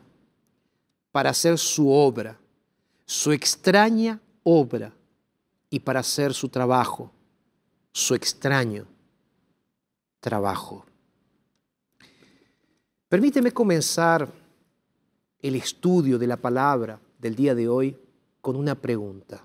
para 1.11 1.31
hacer 1.31 1.57
su 1.57 1.91
obra, 1.91 2.39
su 3.07 3.33
extraña 3.33 4.21
obra, 4.43 4.93
y 5.71 5.81
para 5.81 6.01
hacer 6.01 6.35
su 6.35 6.51
trabajo, 6.51 7.11
su 7.91 8.15
extraño 8.15 8.87
trabajo. 10.21 10.85
Permíteme 13.09 13.51
comenzar 13.51 14.31
el 15.41 15.55
estudio 15.55 16.19
de 16.19 16.27
la 16.27 16.37
palabra 16.37 17.01
del 17.19 17.35
día 17.35 17.55
de 17.55 17.67
hoy 17.67 17.97
con 18.43 18.57
una 18.57 18.75
pregunta. 18.75 19.43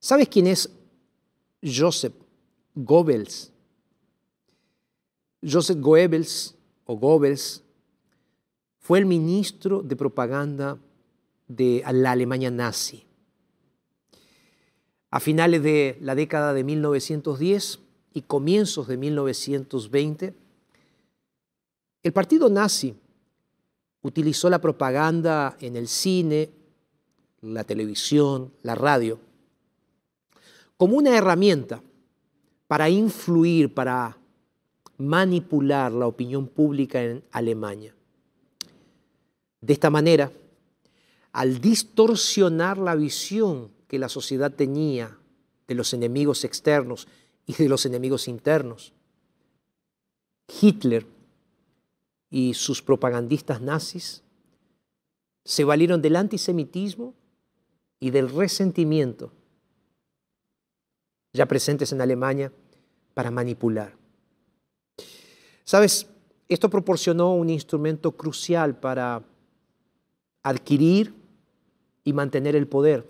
¿Sabes 0.00 0.30
quién 0.30 0.46
es 0.46 0.77
Joseph 1.62 2.14
Goebbels. 2.74 3.50
Joseph 5.42 5.78
Goebbels 5.78 6.54
o 6.84 6.96
Goebbels 6.96 7.62
fue 8.78 8.98
el 8.98 9.06
ministro 9.06 9.82
de 9.82 9.96
propaganda 9.96 10.78
de 11.46 11.82
la 11.92 12.12
Alemania 12.12 12.50
nazi. 12.50 13.04
A 15.10 15.20
finales 15.20 15.62
de 15.62 15.98
la 16.00 16.14
década 16.14 16.52
de 16.52 16.64
1910 16.64 17.80
y 18.12 18.22
comienzos 18.22 18.88
de 18.88 18.96
1920, 18.96 20.34
el 22.02 22.12
partido 22.12 22.48
nazi 22.48 22.94
utilizó 24.02 24.50
la 24.50 24.60
propaganda 24.60 25.56
en 25.60 25.76
el 25.76 25.88
cine, 25.88 26.50
la 27.40 27.64
televisión, 27.64 28.52
la 28.62 28.74
radio, 28.74 29.18
como 30.78 30.96
una 30.96 31.14
herramienta 31.14 31.82
para 32.68 32.88
influir, 32.88 33.74
para 33.74 34.16
manipular 34.96 35.92
la 35.92 36.06
opinión 36.06 36.46
pública 36.46 37.02
en 37.02 37.22
Alemania. 37.32 37.94
De 39.60 39.72
esta 39.72 39.90
manera, 39.90 40.32
al 41.32 41.60
distorsionar 41.60 42.78
la 42.78 42.94
visión 42.94 43.70
que 43.88 43.98
la 43.98 44.08
sociedad 44.08 44.52
tenía 44.52 45.18
de 45.66 45.74
los 45.74 45.92
enemigos 45.92 46.44
externos 46.44 47.08
y 47.44 47.54
de 47.54 47.68
los 47.68 47.84
enemigos 47.84 48.28
internos, 48.28 48.92
Hitler 50.60 51.06
y 52.30 52.54
sus 52.54 52.82
propagandistas 52.82 53.60
nazis 53.60 54.22
se 55.44 55.64
valieron 55.64 56.00
del 56.02 56.16
antisemitismo 56.16 57.14
y 57.98 58.10
del 58.10 58.28
resentimiento 58.28 59.32
ya 61.38 61.46
presentes 61.46 61.92
en 61.92 62.00
Alemania 62.00 62.52
para 63.14 63.30
manipular. 63.30 63.94
Sabes, 65.62 66.08
esto 66.48 66.68
proporcionó 66.68 67.32
un 67.34 67.48
instrumento 67.48 68.10
crucial 68.10 68.76
para 68.76 69.22
adquirir 70.42 71.14
y 72.02 72.12
mantener 72.12 72.56
el 72.56 72.66
poder, 72.66 73.08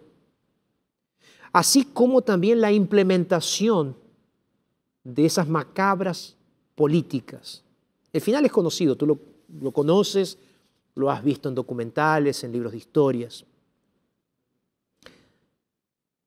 así 1.53 1.85
como 1.85 2.21
también 2.21 2.61
la 2.61 2.71
implementación 2.71 3.97
de 5.05 5.25
esas 5.25 5.49
macabras 5.49 6.37
políticas. 6.75 7.63
El 8.13 8.21
final 8.21 8.45
es 8.45 8.53
conocido, 8.53 8.95
tú 8.95 9.07
lo, 9.07 9.19
lo 9.63 9.73
conoces, 9.73 10.37
lo 10.97 11.11
has 11.11 11.25
visto 11.25 11.49
en 11.49 11.55
documentales, 11.55 12.45
en 12.45 12.53
libros 12.53 12.73
de 12.73 12.79
historias. 12.79 13.47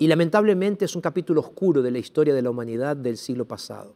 Y 0.02 0.08
lamentablemente 0.08 0.86
es 0.86 0.96
un 0.96 1.02
capítulo 1.04 1.42
oscuro 1.42 1.84
de 1.84 1.92
la 1.92 2.00
historia 2.00 2.34
de 2.34 2.42
la 2.42 2.50
humanidad 2.50 2.98
del 2.98 3.18
siglo 3.18 3.48
pasado. 3.48 3.96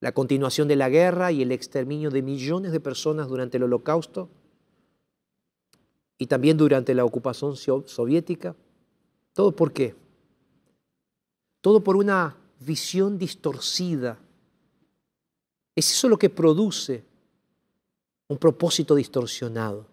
La 0.00 0.12
continuación 0.12 0.68
de 0.68 0.76
la 0.76 0.90
guerra 0.90 1.32
y 1.32 1.40
el 1.40 1.52
exterminio 1.52 2.10
de 2.10 2.20
millones 2.20 2.70
de 2.72 2.80
personas 2.80 3.28
durante 3.28 3.56
el 3.56 3.62
holocausto 3.62 4.28
y 6.18 6.26
también 6.26 6.58
durante 6.58 6.94
la 6.94 7.06
ocupación 7.06 7.56
soviética. 7.56 8.54
¿Todo 9.32 9.56
por 9.56 9.72
qué? 9.72 9.94
Todo 11.62 11.82
por 11.82 11.96
una 11.96 12.36
visión 12.58 13.16
distorcida. 13.16 14.18
Es 15.74 15.90
eso 15.90 16.10
lo 16.10 16.18
que 16.18 16.28
produce 16.28 17.02
un 18.28 18.36
propósito 18.36 18.94
distorsionado. 18.94 19.86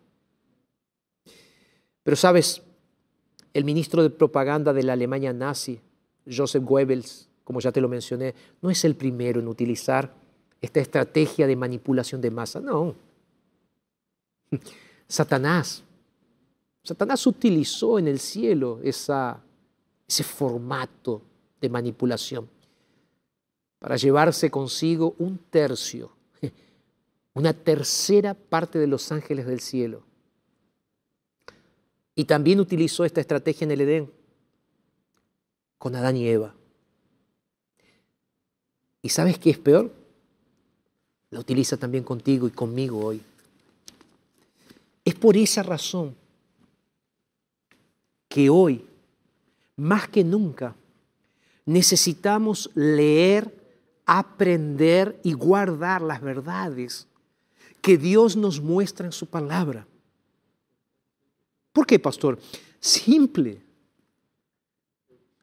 Pero 2.04 2.18
sabes, 2.18 2.67
el 3.58 3.66
ministro 3.66 4.04
de 4.04 4.12
propaganda 4.12 4.72
de 4.72 4.84
la 4.84 4.94
Alemania 4.94 5.34
nazi, 5.34 5.80
Joseph 6.32 6.64
Goebbels, 6.64 7.28
como 7.44 7.60
ya 7.60 7.72
te 7.72 7.82
lo 7.82 7.90
mencioné, 7.90 8.36
no 8.62 8.70
es 8.70 8.86
el 8.86 8.96
primero 8.96 9.40
en 9.40 9.48
utilizar 9.48 10.14
esta 10.62 10.80
estrategia 10.80 11.48
de 11.48 11.56
manipulación 11.56 12.22
de 12.22 12.30
masa, 12.30 12.60
no. 12.60 12.94
Satanás. 15.08 15.84
Satanás 16.84 17.26
utilizó 17.26 17.98
en 17.98 18.08
el 18.08 18.20
cielo 18.20 18.80
ese 18.84 20.24
formato 20.24 21.24
de 21.60 21.68
manipulación 21.68 22.48
para 23.80 23.96
llevarse 23.96 24.52
consigo 24.52 25.16
un 25.18 25.40
tercio, 25.50 26.12
una 27.34 27.54
tercera 27.54 28.36
parte 28.36 28.78
de 28.78 28.86
los 28.86 29.12
ángeles 29.12 29.48
del 29.48 29.62
cielo 29.62 30.04
y 32.18 32.26
también 32.26 32.60
utilizó 32.60 33.06
esta 33.06 33.22
estrategia 33.22 33.64
en 33.64 33.72
el 33.72 33.82
Edén 33.82 34.12
con 35.78 35.96
Adán 35.96 36.18
y 36.18 36.28
Eva. 36.28 36.56
¿Y 39.04 39.10
sabes 39.10 39.38
qué 39.38 39.52
es 39.52 39.60
peor? 39.60 39.94
La 41.30 41.40
utiliza 41.40 41.78
también 41.78 42.04
contigo 42.04 42.48
y 42.48 42.50
conmigo 42.50 43.06
hoy. 43.06 43.22
Es 45.06 45.14
por 45.14 45.38
esa 45.38 45.62
razón 45.62 46.16
que 48.28 48.50
hoy, 48.50 48.84
más 49.76 50.10
que 50.10 50.24
nunca, 50.24 50.74
necesitamos 51.66 52.72
leer, 52.74 53.54
aprender 54.08 55.20
y 55.24 55.34
guardar 55.34 56.02
las 56.02 56.20
verdades 56.20 57.06
que 57.80 57.96
Dios 57.96 58.36
nos 58.36 58.60
muestra 58.60 59.06
en 59.06 59.12
su 59.12 59.28
palabra. 59.28 59.86
¿Por 61.78 61.86
qué, 61.86 62.00
pastor? 62.00 62.40
Simple. 62.80 63.62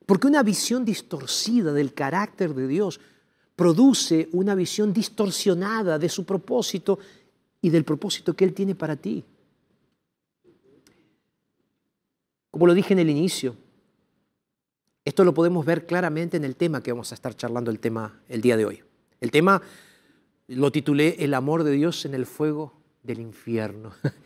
Porque 0.05 0.27
una 0.27 0.43
visión 0.43 0.85
distorcida 0.85 1.73
del 1.73 1.95
carácter 1.95 2.57
de 2.57 2.67
Dios 2.67 2.99
produce 3.55 4.29
una 4.33 4.57
visión 4.57 4.93
distorsionada 4.93 5.97
de 5.97 6.09
su 6.09 6.27
propósito 6.27 6.99
y 7.63 7.71
del 7.71 7.85
propósito 7.85 8.35
que 8.35 8.45
Él 8.45 8.53
tiene 8.53 8.75
para 8.75 8.97
ti. 8.97 9.23
Como 12.51 12.67
lo 12.67 12.75
dije 12.75 12.95
en 12.95 12.99
el 12.99 13.11
inicio, 13.11 13.55
esto 15.05 15.23
lo 15.23 15.35
podemos 15.35 15.65
ver 15.65 15.87
claramente 15.87 16.37
en 16.37 16.43
el 16.43 16.57
tema 16.57 16.83
que 16.83 16.91
vamos 16.91 17.13
a 17.13 17.15
estar 17.15 17.37
charlando 17.37 17.71
el 17.71 17.79
tema 17.79 18.23
el 18.29 18.41
día 18.41 18.57
de 18.57 18.65
hoy. 18.65 18.83
El 19.21 19.31
tema 19.31 19.63
lo 20.49 20.73
titulé 20.73 21.15
El 21.21 21.33
amor 21.33 21.63
de 21.63 21.71
Dios 21.71 22.05
en 22.07 22.15
el 22.15 22.27
fuego 22.27 22.73
del 23.05 23.21
infierno. 23.21 23.93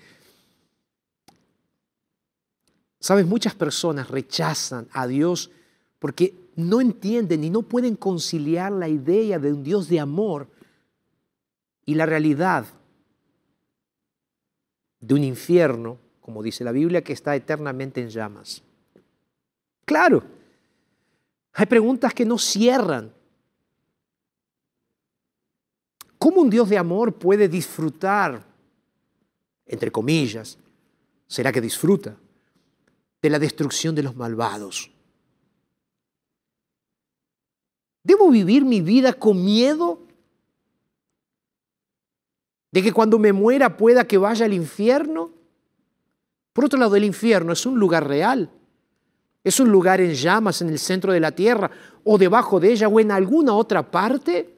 Sabes, 3.09 3.27
muchas 3.27 3.55
personas 3.55 4.11
rechazan 4.11 4.87
a 4.93 5.07
Dios 5.07 5.51
porque 5.99 6.35
no 6.57 6.83
entienden 6.83 7.43
y 7.43 7.49
no 7.49 7.63
pueden 7.63 7.97
conciliar 7.97 8.71
la 8.71 8.87
idea 8.87 9.39
de 9.39 9.51
un 9.51 9.65
Dios 9.65 9.89
de 9.89 9.99
amor 9.99 10.47
y 11.87 11.95
la 11.95 12.05
realidad 12.05 12.67
de 15.01 15.15
un 15.15 15.25
infierno, 15.25 15.97
como 16.21 16.43
dice 16.43 16.65
la 16.65 16.71
Biblia, 16.71 17.03
que 17.03 17.15
está 17.15 17.35
eternamente 17.35 18.03
en 18.03 18.11
llamas. 18.11 18.63
Claro, 19.87 20.23
hay 21.55 21.65
preguntas 21.65 22.13
que 22.13 22.27
no 22.27 22.37
cierran. 22.37 23.11
¿Cómo 26.19 26.43
un 26.43 26.51
Dios 26.51 26.69
de 26.69 26.77
amor 26.77 27.15
puede 27.15 27.49
disfrutar, 27.49 28.45
entre 29.65 29.91
comillas, 29.91 30.59
será 31.27 31.51
que 31.51 31.63
disfruta 31.63 32.15
de 33.23 33.31
la 33.31 33.39
destrucción 33.39 33.95
de 33.95 34.03
los 34.03 34.17
malvados. 34.17 34.91
¿Debo 38.03 38.31
vivir 38.31 38.65
mi 38.65 38.81
vida 38.81 39.13
con 39.13 39.45
miedo 39.45 40.01
de 42.71 42.83
que 42.83 42.93
cuando 42.93 43.19
me 43.19 43.33
muera 43.33 43.77
pueda 43.77 44.07
que 44.07 44.19
vaya 44.19 44.47
al 44.47 44.55
infierno? 44.55 45.33
Por 46.53 46.65
otro 46.65 46.79
lado, 46.79 46.97
el 46.97 47.05
infierno 47.05 47.53
es 47.53 47.67
un 47.67 47.79
lugar 47.79 48.07
real. 48.07 48.51
Es 49.45 49.61
un 49.61 49.71
lugar 49.71 50.01
en 50.01 50.15
llamas 50.15 50.61
en 50.63 50.69
el 50.69 50.79
centro 50.79 51.13
de 51.13 51.21
la 51.21 51.33
tierra 51.33 51.71
o 52.05 52.19
debajo 52.19 52.59
de 52.61 52.73
ella 52.73 52.89
o 52.89 52.99
en 53.01 53.13
alguna 53.13 53.55
otra 53.55 53.91
parte. 53.91 54.58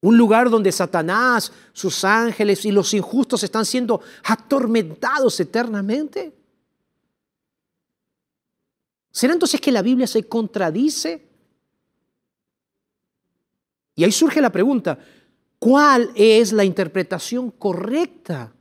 Un 0.00 0.18
lugar 0.18 0.50
donde 0.50 0.72
Satanás, 0.72 1.52
sus 1.72 2.04
ángeles 2.04 2.64
y 2.64 2.70
los 2.70 2.92
injustos 2.94 3.42
están 3.42 3.64
siendo 3.64 4.00
atormentados 4.24 5.40
eternamente. 5.40 6.32
¿Será 9.10 9.32
entonces 9.32 9.60
que 9.60 9.72
la 9.72 9.82
Biblia 9.82 10.06
se 10.06 10.24
contradice? 10.24 11.26
Y 13.94 14.04
ahí 14.04 14.12
surge 14.12 14.42
la 14.42 14.52
pregunta, 14.52 14.98
¿cuál 15.58 16.10
es 16.14 16.52
la 16.52 16.64
interpretación 16.64 17.50
correcta? 17.50 18.52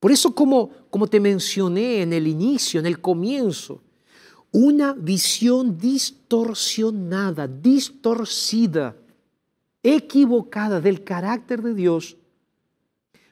Por 0.00 0.10
eso, 0.10 0.34
como, 0.34 0.70
como 0.90 1.06
te 1.06 1.20
mencioné 1.20 2.02
en 2.02 2.12
el 2.12 2.26
inicio, 2.26 2.80
en 2.80 2.86
el 2.86 3.00
comienzo, 3.00 3.82
una 4.50 4.92
visión 4.92 5.78
distorsionada, 5.78 7.46
distorcida 7.46 8.96
equivocada 9.82 10.80
del 10.80 11.04
carácter 11.04 11.62
de 11.62 11.74
Dios 11.74 12.16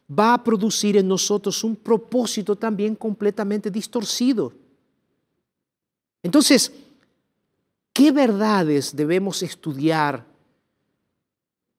va 0.09 0.35
a 0.35 0.45
producir 0.45 0.97
en 0.97 1.09
nosotros 1.09 1.65
un 1.65 1.77
propósito 1.77 2.57
también 2.57 2.95
completamente 2.95 3.71
distorcido. 3.71 4.53
Entonces, 6.23 6.73
¿qué 7.93 8.13
verdades 8.13 8.95
debemos 8.95 9.43
estudiar? 9.43 10.25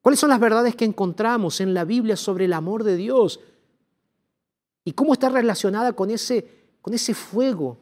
¿Cuáles 0.02 0.20
son 0.20 0.30
las 0.30 0.40
verdades 0.40 0.76
que 0.76 0.86
encontramos 0.86 1.60
en 1.62 1.74
la 1.74 1.86
Biblia 1.86 2.16
sobre 2.16 2.46
el 2.46 2.54
amor 2.54 2.84
de 2.84 2.96
Dios? 2.96 3.40
¿Y 4.84 4.94
cómo 4.94 5.14
está 5.14 5.30
relacionada 5.30 5.94
con 5.94 6.10
ese, 6.10 6.50
con 6.82 6.94
ese 6.94 7.14
fuego 7.14 7.78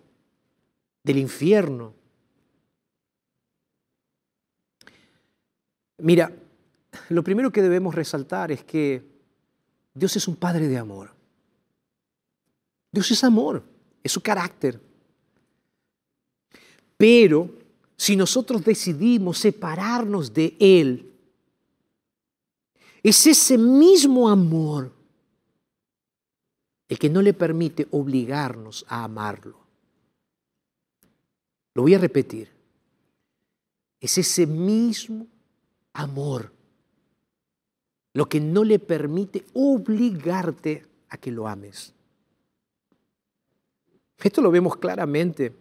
del 1.04 1.18
infierno? 1.18 1.94
Mira, 6.00 6.32
lo 7.10 7.24
primero 7.24 7.52
que 7.52 7.62
debemos 7.62 7.96
resaltar 7.96 8.52
es 8.52 8.64
que 8.64 9.04
Dios 9.94 10.16
es 10.16 10.28
un 10.28 10.36
Padre 10.36 10.68
de 10.68 10.78
amor. 10.78 11.14
Dios 12.92 13.12
es 13.12 13.24
amor, 13.24 13.64
es 14.04 14.12
su 14.12 14.22
carácter. 14.22 14.80
Pero 16.98 17.50
si 17.98 18.16
nosotros 18.16 18.64
decidimos 18.64 19.38
separarnos 19.38 20.34
de 20.34 20.56
Él, 20.60 21.12
es 23.04 23.28
ese 23.28 23.58
mismo 23.58 24.30
amor 24.30 24.92
el 26.88 26.98
que 26.98 27.10
no 27.10 27.22
le 27.22 27.34
permite 27.34 27.88
obligarnos 27.92 28.86
a 28.88 29.04
amarlo. 29.04 29.60
Lo 31.74 31.84
voy 31.84 31.94
a 31.94 32.00
repetir. 32.00 32.50
Es 34.00 34.18
ese 34.18 34.46
mismo 34.48 35.28
amor 35.94 36.55
lo 38.16 38.30
que 38.30 38.40
no 38.40 38.64
le 38.64 38.80
permite 38.80 39.44
obligarte 39.54 40.86
a 41.10 41.18
que 41.18 41.32
lo 41.32 41.50
ames. 41.50 41.94
Esto 44.24 44.42
lo 44.42 44.50
vemos 44.50 44.78
claramente 44.78 45.54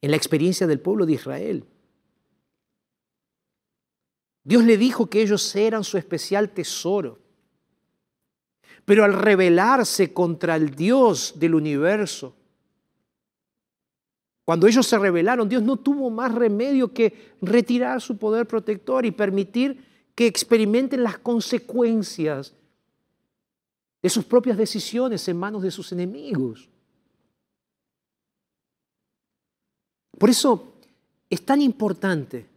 en 0.00 0.10
la 0.10 0.16
experiencia 0.16 0.66
del 0.66 0.80
pueblo 0.80 1.04
de 1.04 1.12
Israel. 1.12 1.64
Dios 4.42 4.64
le 4.64 4.78
dijo 4.78 5.10
que 5.10 5.20
ellos 5.20 5.54
eran 5.54 5.84
su 5.84 5.98
especial 5.98 6.48
tesoro. 6.48 7.18
Pero 8.86 9.04
al 9.04 9.12
rebelarse 9.12 10.14
contra 10.14 10.56
el 10.56 10.74
Dios 10.74 11.34
del 11.36 11.54
universo, 11.54 12.34
cuando 14.46 14.66
ellos 14.66 14.86
se 14.86 14.96
rebelaron, 14.96 15.50
Dios 15.50 15.62
no 15.62 15.76
tuvo 15.76 16.08
más 16.08 16.34
remedio 16.34 16.94
que 16.94 17.34
retirar 17.42 18.00
su 18.00 18.16
poder 18.16 18.46
protector 18.46 19.04
y 19.04 19.10
permitir 19.10 19.86
que 20.18 20.26
experimenten 20.26 21.04
las 21.04 21.16
consecuencias 21.18 22.52
de 24.02 24.08
sus 24.08 24.24
propias 24.24 24.58
decisiones 24.58 25.28
en 25.28 25.36
manos 25.36 25.62
de 25.62 25.70
sus 25.70 25.92
enemigos. 25.92 26.68
Por 30.18 30.28
eso 30.28 30.72
es 31.30 31.46
tan 31.46 31.62
importante 31.62 32.48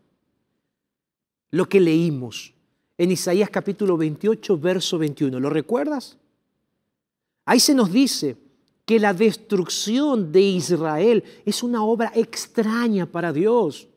lo 1.52 1.70
que 1.70 1.80
leímos 1.80 2.52
en 2.98 3.12
Isaías 3.12 3.52
capítulo 3.52 3.96
28, 3.96 4.58
verso 4.58 4.98
21. 4.98 5.40
¿Lo 5.40 5.52
recuerdas? 5.52 6.18
Ahí 7.46 7.60
se 7.60 7.76
nos 7.76 7.92
dice 7.92 8.38
que 8.86 9.00
la 9.00 9.14
destrucción 9.14 10.32
de 10.32 10.42
Israel 10.42 11.24
es 11.46 11.62
una 11.62 11.84
obra 11.84 12.12
extraña 12.16 13.06
para 13.06 13.32
Dios. 13.32 13.88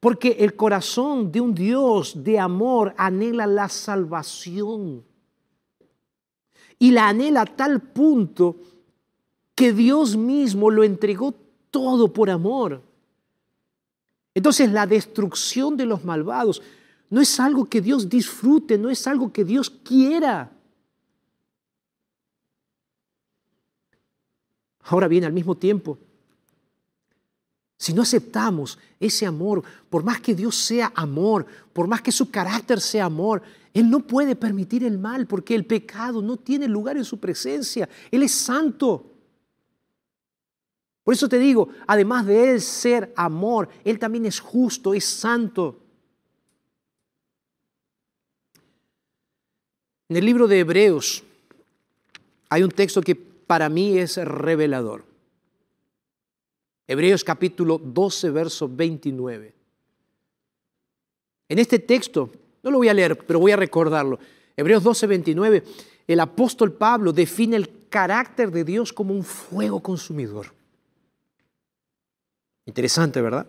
Porque 0.00 0.36
el 0.40 0.54
corazón 0.54 1.32
de 1.32 1.40
un 1.40 1.54
Dios 1.54 2.22
de 2.22 2.38
amor 2.38 2.94
anhela 2.96 3.46
la 3.46 3.68
salvación. 3.68 5.04
Y 6.78 6.92
la 6.92 7.08
anhela 7.08 7.42
a 7.42 7.46
tal 7.46 7.80
punto 7.80 8.56
que 9.54 9.72
Dios 9.72 10.16
mismo 10.16 10.70
lo 10.70 10.84
entregó 10.84 11.34
todo 11.70 12.12
por 12.12 12.30
amor. 12.30 12.82
Entonces 14.34 14.70
la 14.70 14.86
destrucción 14.86 15.76
de 15.76 15.84
los 15.84 16.04
malvados 16.04 16.62
no 17.10 17.20
es 17.20 17.40
algo 17.40 17.64
que 17.64 17.80
Dios 17.80 18.08
disfrute, 18.08 18.78
no 18.78 18.90
es 18.90 19.06
algo 19.08 19.32
que 19.32 19.44
Dios 19.44 19.68
quiera. 19.68 20.52
Ahora 24.84 25.08
bien, 25.08 25.24
al 25.24 25.32
mismo 25.32 25.56
tiempo, 25.56 25.98
si 27.78 27.92
no 27.92 28.02
aceptamos 28.02 28.76
ese 28.98 29.24
amor, 29.24 29.62
por 29.88 30.02
más 30.02 30.20
que 30.20 30.34
Dios 30.34 30.56
sea 30.56 30.92
amor, 30.96 31.46
por 31.72 31.86
más 31.86 32.02
que 32.02 32.10
su 32.10 32.28
carácter 32.28 32.80
sea 32.80 33.04
amor, 33.04 33.40
Él 33.72 33.88
no 33.88 34.00
puede 34.00 34.34
permitir 34.34 34.82
el 34.82 34.98
mal 34.98 35.28
porque 35.28 35.54
el 35.54 35.64
pecado 35.64 36.20
no 36.20 36.36
tiene 36.36 36.66
lugar 36.66 36.96
en 36.96 37.04
su 37.04 37.18
presencia. 37.20 37.88
Él 38.10 38.24
es 38.24 38.32
santo. 38.32 39.12
Por 41.04 41.14
eso 41.14 41.28
te 41.28 41.38
digo, 41.38 41.68
además 41.86 42.26
de 42.26 42.50
Él 42.50 42.60
ser 42.60 43.12
amor, 43.16 43.68
Él 43.84 44.00
también 44.00 44.26
es 44.26 44.40
justo, 44.40 44.92
es 44.92 45.04
santo. 45.04 45.78
En 50.08 50.16
el 50.16 50.24
libro 50.24 50.48
de 50.48 50.58
Hebreos 50.58 51.22
hay 52.48 52.64
un 52.64 52.72
texto 52.72 53.00
que 53.02 53.14
para 53.14 53.68
mí 53.68 53.98
es 53.98 54.16
revelador. 54.16 55.07
Hebreos 56.90 57.22
capítulo 57.22 57.76
12, 57.76 58.30
verso 58.30 58.66
29. 58.66 59.54
En 61.50 61.58
este 61.58 61.78
texto, 61.78 62.30
no 62.62 62.70
lo 62.70 62.78
voy 62.78 62.88
a 62.88 62.94
leer, 62.94 63.18
pero 63.26 63.38
voy 63.38 63.52
a 63.52 63.56
recordarlo. 63.56 64.18
Hebreos 64.56 64.82
12, 64.82 65.06
29, 65.06 65.64
el 66.06 66.20
apóstol 66.20 66.72
Pablo 66.72 67.12
define 67.12 67.56
el 67.56 67.88
carácter 67.90 68.50
de 68.50 68.64
Dios 68.64 68.94
como 68.94 69.12
un 69.12 69.22
fuego 69.22 69.80
consumidor. 69.80 70.54
Interesante, 72.64 73.20
¿verdad? 73.20 73.46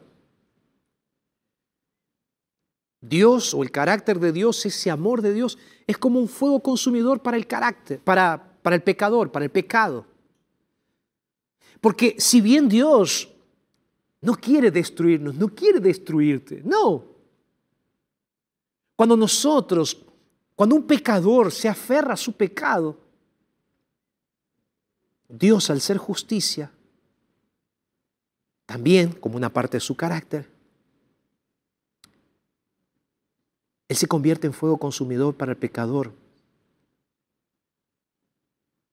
Dios 2.99 3.53
o 3.53 3.63
el 3.63 3.71
carácter 3.71 4.19
de 4.19 4.33
Dios, 4.33 4.65
ese 4.65 4.91
amor 4.91 5.21
de 5.21 5.33
Dios, 5.33 5.57
es 5.87 5.97
como 5.97 6.19
un 6.19 6.27
fuego 6.27 6.59
consumidor 6.59 7.21
para 7.21 7.37
el 7.37 7.47
carácter, 7.47 7.99
para, 7.99 8.51
para 8.61 8.75
el 8.75 8.83
pecador, 8.83 9.31
para 9.31 9.45
el 9.45 9.51
pecado. 9.51 10.05
Porque 11.81 12.15
si 12.19 12.41
bien 12.41 12.67
Dios 12.67 13.29
no 14.21 14.35
quiere 14.35 14.71
destruirnos, 14.71 15.35
no 15.35 15.47
quiere 15.49 15.79
destruirte, 15.79 16.61
no. 16.63 17.05
Cuando 18.95 19.15
nosotros, 19.15 19.97
cuando 20.55 20.75
un 20.75 20.83
pecador 20.83 21.51
se 21.51 21.69
aferra 21.69 22.13
a 22.13 22.17
su 22.17 22.33
pecado, 22.33 22.97
Dios 25.29 25.69
al 25.69 25.79
ser 25.79 25.97
justicia, 25.97 26.71
también 28.65 29.13
como 29.13 29.37
una 29.37 29.51
parte 29.51 29.77
de 29.77 29.81
su 29.81 29.95
carácter, 29.95 30.49
Él 33.87 33.95
se 33.95 34.07
convierte 34.07 34.47
en 34.47 34.53
fuego 34.53 34.77
consumidor 34.77 35.35
para 35.35 35.53
el 35.53 35.57
pecador 35.57 36.13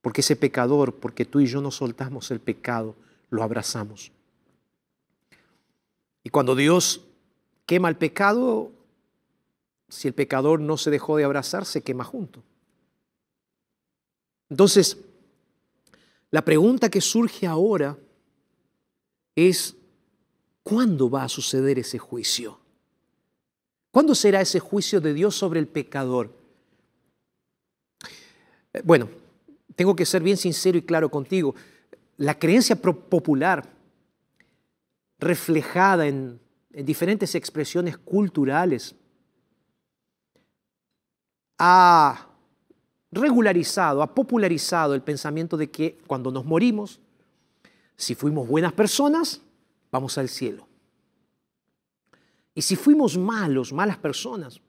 porque 0.06 0.20
ese 0.20 0.36
pecador, 0.36 0.94
porque 0.94 1.24
tú 1.24 1.40
y 1.40 1.46
yo 1.46 1.60
no 1.60 1.72
soltamos 1.72 2.30
el 2.30 2.38
pecado, 2.38 2.94
lo 3.28 3.42
abrazamos. 3.42 4.12
Y 6.22 6.30
cuando 6.30 6.54
Dios 6.54 7.00
quema 7.66 7.88
el 7.88 7.96
pecado, 7.96 8.70
si 9.88 10.06
el 10.06 10.14
pecador 10.14 10.60
no 10.60 10.76
se 10.76 10.92
dejó 10.92 11.16
de 11.16 11.24
abrazar, 11.24 11.64
se 11.64 11.82
quema 11.82 12.04
junto. 12.04 12.40
Entonces, 14.48 14.96
la 16.30 16.44
pregunta 16.44 16.88
que 16.88 17.00
surge 17.00 17.44
ahora 17.44 17.98
es, 19.34 19.74
¿cuándo 20.62 21.10
va 21.10 21.24
a 21.24 21.28
suceder 21.28 21.80
ese 21.80 21.98
juicio? 21.98 22.60
¿Cuándo 23.90 24.14
será 24.14 24.40
ese 24.40 24.60
juicio 24.60 25.00
de 25.00 25.14
Dios 25.14 25.34
sobre 25.34 25.58
el 25.58 25.66
pecador? 25.66 26.32
Eh, 28.72 28.82
bueno, 28.84 29.08
tengo 29.76 29.94
que 29.94 30.06
ser 30.06 30.22
bien 30.22 30.38
sincero 30.38 30.78
y 30.78 30.82
claro 30.82 31.10
contigo. 31.10 31.54
La 32.16 32.38
creencia 32.38 32.74
popular, 32.74 33.68
reflejada 35.18 36.06
en, 36.06 36.40
diferentes 36.70 37.34
expresiones 37.34 37.96
culturales, 37.96 38.94
ha 41.58 42.26
regularizado, 43.10 44.02
ha 44.02 44.14
popularizado 44.14 44.94
el 44.94 45.02
pensamiento 45.02 45.56
de 45.56 45.70
que 45.70 45.98
cuando 46.06 46.30
nos 46.30 46.44
morimos, 46.44 47.00
si 47.96 48.14
fuimos 48.14 48.46
buenas 48.46 48.74
personas, 48.74 49.40
vamos 49.90 50.18
al 50.18 50.28
cielo. 50.28 50.66
Y 52.54 52.62
si 52.62 52.76
fuimos 52.76 53.16
malos, 53.16 53.72
malas 53.72 53.96
personas, 53.96 54.60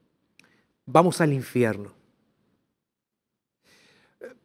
vamos 0.86 1.20
al 1.20 1.32
infierno 1.32 1.97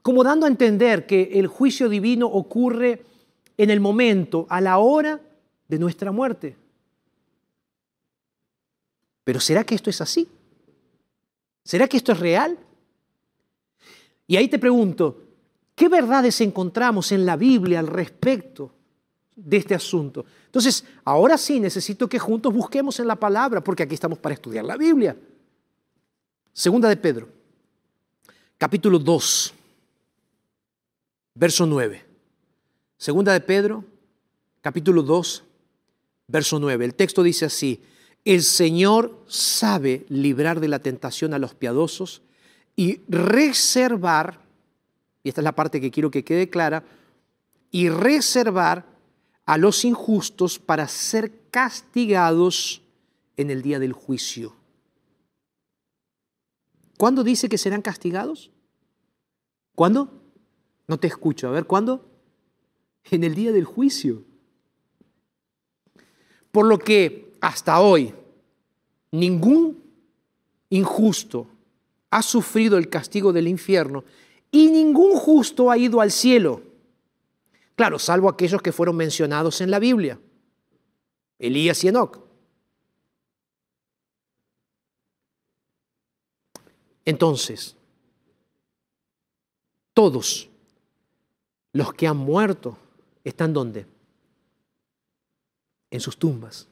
como 0.01 0.23
dando 0.23 0.45
a 0.45 0.49
entender 0.49 1.05
que 1.05 1.31
el 1.33 1.47
juicio 1.47 1.89
divino 1.89 2.27
ocurre 2.27 3.03
en 3.57 3.69
el 3.69 3.79
momento, 3.79 4.45
a 4.49 4.61
la 4.61 4.77
hora 4.77 5.21
de 5.67 5.79
nuestra 5.79 6.11
muerte. 6.11 6.55
Pero 9.23 9.39
¿será 9.39 9.63
que 9.63 9.75
esto 9.75 9.89
es 9.89 10.01
así? 10.01 10.27
¿Será 11.63 11.87
que 11.87 11.97
esto 11.97 12.11
es 12.11 12.19
real? 12.19 12.57
Y 14.27 14.35
ahí 14.35 14.47
te 14.47 14.59
pregunto, 14.59 15.21
¿qué 15.75 15.87
verdades 15.87 16.41
encontramos 16.41 17.11
en 17.11 17.25
la 17.25 17.37
Biblia 17.37 17.79
al 17.79 17.87
respecto 17.87 18.73
de 19.35 19.57
este 19.57 19.75
asunto? 19.75 20.25
Entonces, 20.45 20.83
ahora 21.05 21.37
sí 21.37 21.59
necesito 21.59 22.09
que 22.09 22.19
juntos 22.19 22.53
busquemos 22.53 22.99
en 22.99 23.07
la 23.07 23.15
palabra, 23.15 23.63
porque 23.63 23.83
aquí 23.83 23.93
estamos 23.93 24.19
para 24.19 24.35
estudiar 24.35 24.65
la 24.65 24.77
Biblia. 24.77 25.15
Segunda 26.51 26.89
de 26.89 26.97
Pedro, 26.97 27.29
capítulo 28.57 28.99
2 28.99 29.53
verso 31.35 31.65
9. 31.65 32.05
Segunda 32.97 33.33
de 33.33 33.41
Pedro, 33.41 33.83
capítulo 34.61 35.03
2, 35.03 35.43
verso 36.27 36.59
9. 36.59 36.85
El 36.85 36.95
texto 36.95 37.23
dice 37.23 37.45
así, 37.45 37.81
el 38.25 38.43
Señor 38.43 39.23
sabe 39.27 40.05
librar 40.09 40.59
de 40.59 40.69
la 40.69 40.79
tentación 40.79 41.33
a 41.33 41.39
los 41.39 41.53
piadosos 41.53 42.21
y 42.75 43.01
reservar, 43.07 44.39
y 45.23 45.29
esta 45.29 45.41
es 45.41 45.45
la 45.45 45.55
parte 45.55 45.81
que 45.81 45.91
quiero 45.91 46.11
que 46.11 46.23
quede 46.23 46.49
clara, 46.49 46.83
y 47.71 47.89
reservar 47.89 48.85
a 49.45 49.57
los 49.57 49.83
injustos 49.83 50.59
para 50.59 50.87
ser 50.87 51.31
castigados 51.51 52.81
en 53.35 53.49
el 53.49 53.61
día 53.61 53.79
del 53.79 53.93
juicio. 53.93 54.55
¿Cuándo 56.97 57.23
dice 57.23 57.49
que 57.49 57.57
serán 57.57 57.81
castigados? 57.81 58.51
¿Cuándo? 59.75 60.22
No 60.87 60.97
te 60.97 61.07
escucho. 61.07 61.47
A 61.47 61.51
ver, 61.51 61.65
¿cuándo? 61.65 62.05
En 63.11 63.23
el 63.23 63.35
día 63.35 63.51
del 63.51 63.65
juicio. 63.65 64.23
Por 66.51 66.65
lo 66.65 66.77
que 66.77 67.33
hasta 67.41 67.79
hoy 67.79 68.13
ningún 69.11 69.81
injusto 70.69 71.47
ha 72.09 72.21
sufrido 72.21 72.77
el 72.77 72.89
castigo 72.89 73.33
del 73.33 73.47
infierno 73.47 74.03
y 74.51 74.69
ningún 74.69 75.15
justo 75.15 75.71
ha 75.71 75.77
ido 75.77 75.99
al 75.99 76.11
cielo. 76.11 76.61
Claro, 77.75 77.97
salvo 77.97 78.29
aquellos 78.29 78.61
que 78.61 78.71
fueron 78.71 78.95
mencionados 78.95 79.61
en 79.61 79.71
la 79.71 79.79
Biblia. 79.79 80.19
Elías 81.39 81.83
y 81.83 81.87
Enoch. 81.87 82.19
Entonces, 87.05 87.75
todos 89.93 90.49
los 91.73 91.93
que 91.93 92.07
han 92.07 92.17
muerto 92.17 92.77
están 93.23 93.51
donde? 93.51 93.85
En 95.91 95.99
sus 95.99 96.17
tumbas. 96.17 96.67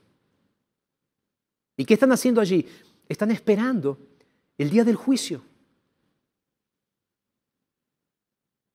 ¿Y 1.76 1.86
qué 1.86 1.96
están 1.96 2.12
haciendo 2.12 2.40
allí? 2.40 2.68
Están 3.10 3.32
esperando 3.32 3.98
el 4.58 4.70
día 4.70 4.84
del 4.84 4.96
juicio. 4.96 5.42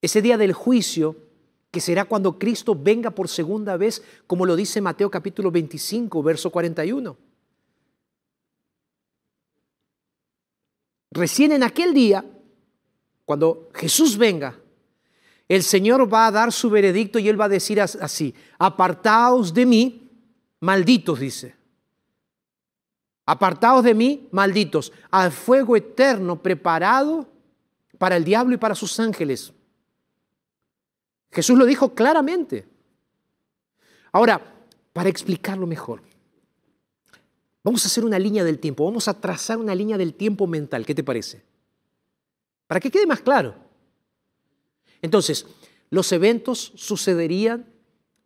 Ese 0.03 0.21
día 0.21 0.37
del 0.37 0.53
juicio 0.53 1.17
que 1.71 1.81
será 1.81 2.05
cuando 2.05 2.39
Cristo 2.39 2.75
venga 2.75 3.11
por 3.11 3.29
segunda 3.29 3.77
vez, 3.77 4.03
como 4.27 4.47
lo 4.47 4.57
dice 4.57 4.81
Mateo 4.81 5.11
capítulo 5.11 5.51
25, 5.51 6.23
verso 6.23 6.51
41. 6.51 7.17
Recién 11.11 11.53
en 11.53 11.62
aquel 11.62 11.95
día, 11.95 12.25
cuando 13.25 13.71
Jesús 13.75 14.19
venga, 14.19 14.59
el 15.49 15.63
Señor 15.63 16.13
va 16.13 16.27
a 16.27 16.31
dar 16.31 16.53
su 16.53 16.71
veredicto 16.71 17.19
y 17.19 17.29
Él 17.29 17.41
va 17.41 17.45
a 17.45 17.51
decir 17.51 17.81
así, 17.81 18.35
apartaos 18.59 19.55
de 19.55 19.67
mí, 19.67 20.11
malditos, 20.61 21.21
dice. 21.21 21.55
Apartaos 23.27 23.85
de 23.85 23.95
mí, 23.95 24.29
malditos, 24.33 24.93
al 25.11 25.33
fuego 25.33 25.77
eterno 25.77 26.43
preparado 26.43 27.29
para 27.99 28.17
el 28.17 28.25
diablo 28.25 28.55
y 28.55 28.59
para 28.59 28.75
sus 28.75 28.99
ángeles. 28.99 29.53
Jesús 31.31 31.59
lo 31.59 31.65
dijo 31.65 31.95
claramente. 31.95 32.69
Ahora, 34.13 34.41
para 34.93 35.09
explicarlo 35.09 35.67
mejor, 35.67 36.03
vamos 37.63 37.85
a 37.85 37.89
hacer 37.89 38.05
una 38.05 38.19
línea 38.19 38.43
del 38.43 38.59
tiempo, 38.59 38.85
vamos 38.85 39.09
a 39.09 39.21
trazar 39.21 39.59
una 39.59 39.75
línea 39.75 39.99
del 39.99 40.15
tiempo 40.15 40.47
mental, 40.47 40.87
¿qué 40.87 40.95
te 40.95 41.05
parece? 41.05 41.45
Para 42.67 42.81
que 42.81 42.91
quede 42.91 43.07
más 43.07 43.21
claro. 43.21 43.65
Entonces, 45.03 45.47
los 45.91 46.11
eventos 46.13 46.73
sucederían 46.75 47.67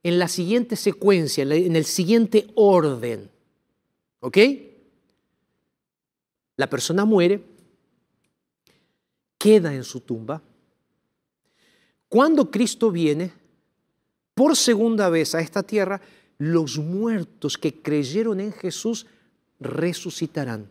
en 0.02 0.18
la 0.18 0.28
siguiente 0.28 0.76
secuencia, 0.76 1.42
en 1.42 1.76
el 1.76 1.84
siguiente 1.84 2.48
orden. 2.54 3.30
¿Ok? 4.20 4.38
La 6.56 6.68
persona 6.68 7.04
muere, 7.04 7.42
queda 9.38 9.74
en 9.74 9.84
su 9.84 10.00
tumba. 10.00 10.42
Cuando 12.08 12.50
Cristo 12.50 12.90
viene 12.90 13.32
por 14.34 14.56
segunda 14.56 15.08
vez 15.08 15.34
a 15.34 15.40
esta 15.40 15.62
tierra, 15.62 16.00
los 16.38 16.78
muertos 16.78 17.56
que 17.56 17.82
creyeron 17.82 18.40
en 18.40 18.52
Jesús 18.52 19.06
resucitarán. 19.58 20.70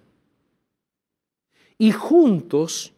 Y 1.78 1.92
juntos, 1.92 2.92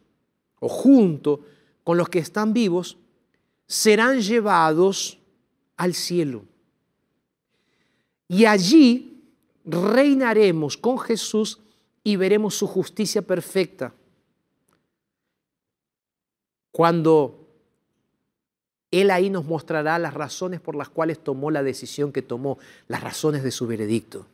o 0.58 0.68
junto 0.68 1.44
con 1.84 1.96
los 1.96 2.08
que 2.08 2.18
están 2.18 2.52
vivos, 2.52 2.96
serán 3.66 4.20
llevados 4.20 5.18
al 5.76 5.94
cielo. 5.94 6.44
Y 8.28 8.44
allí 8.46 9.22
reinaremos 9.64 10.76
con 10.76 10.98
Jesús 10.98 11.60
y 12.04 12.16
veremos 12.16 12.54
su 12.54 12.66
justicia 12.66 13.22
perfecta. 13.22 13.92
Cuando 16.70 17.46
Él 18.90 19.10
ahí 19.10 19.30
nos 19.30 19.44
mostrará 19.44 19.98
las 19.98 20.14
razones 20.14 20.60
por 20.60 20.74
las 20.74 20.88
cuales 20.88 21.22
tomó 21.22 21.50
la 21.50 21.62
decisión 21.62 22.12
que 22.12 22.22
tomó, 22.22 22.58
las 22.88 23.02
razones 23.02 23.42
de 23.42 23.50
su 23.50 23.66
veredicto. 23.66 24.26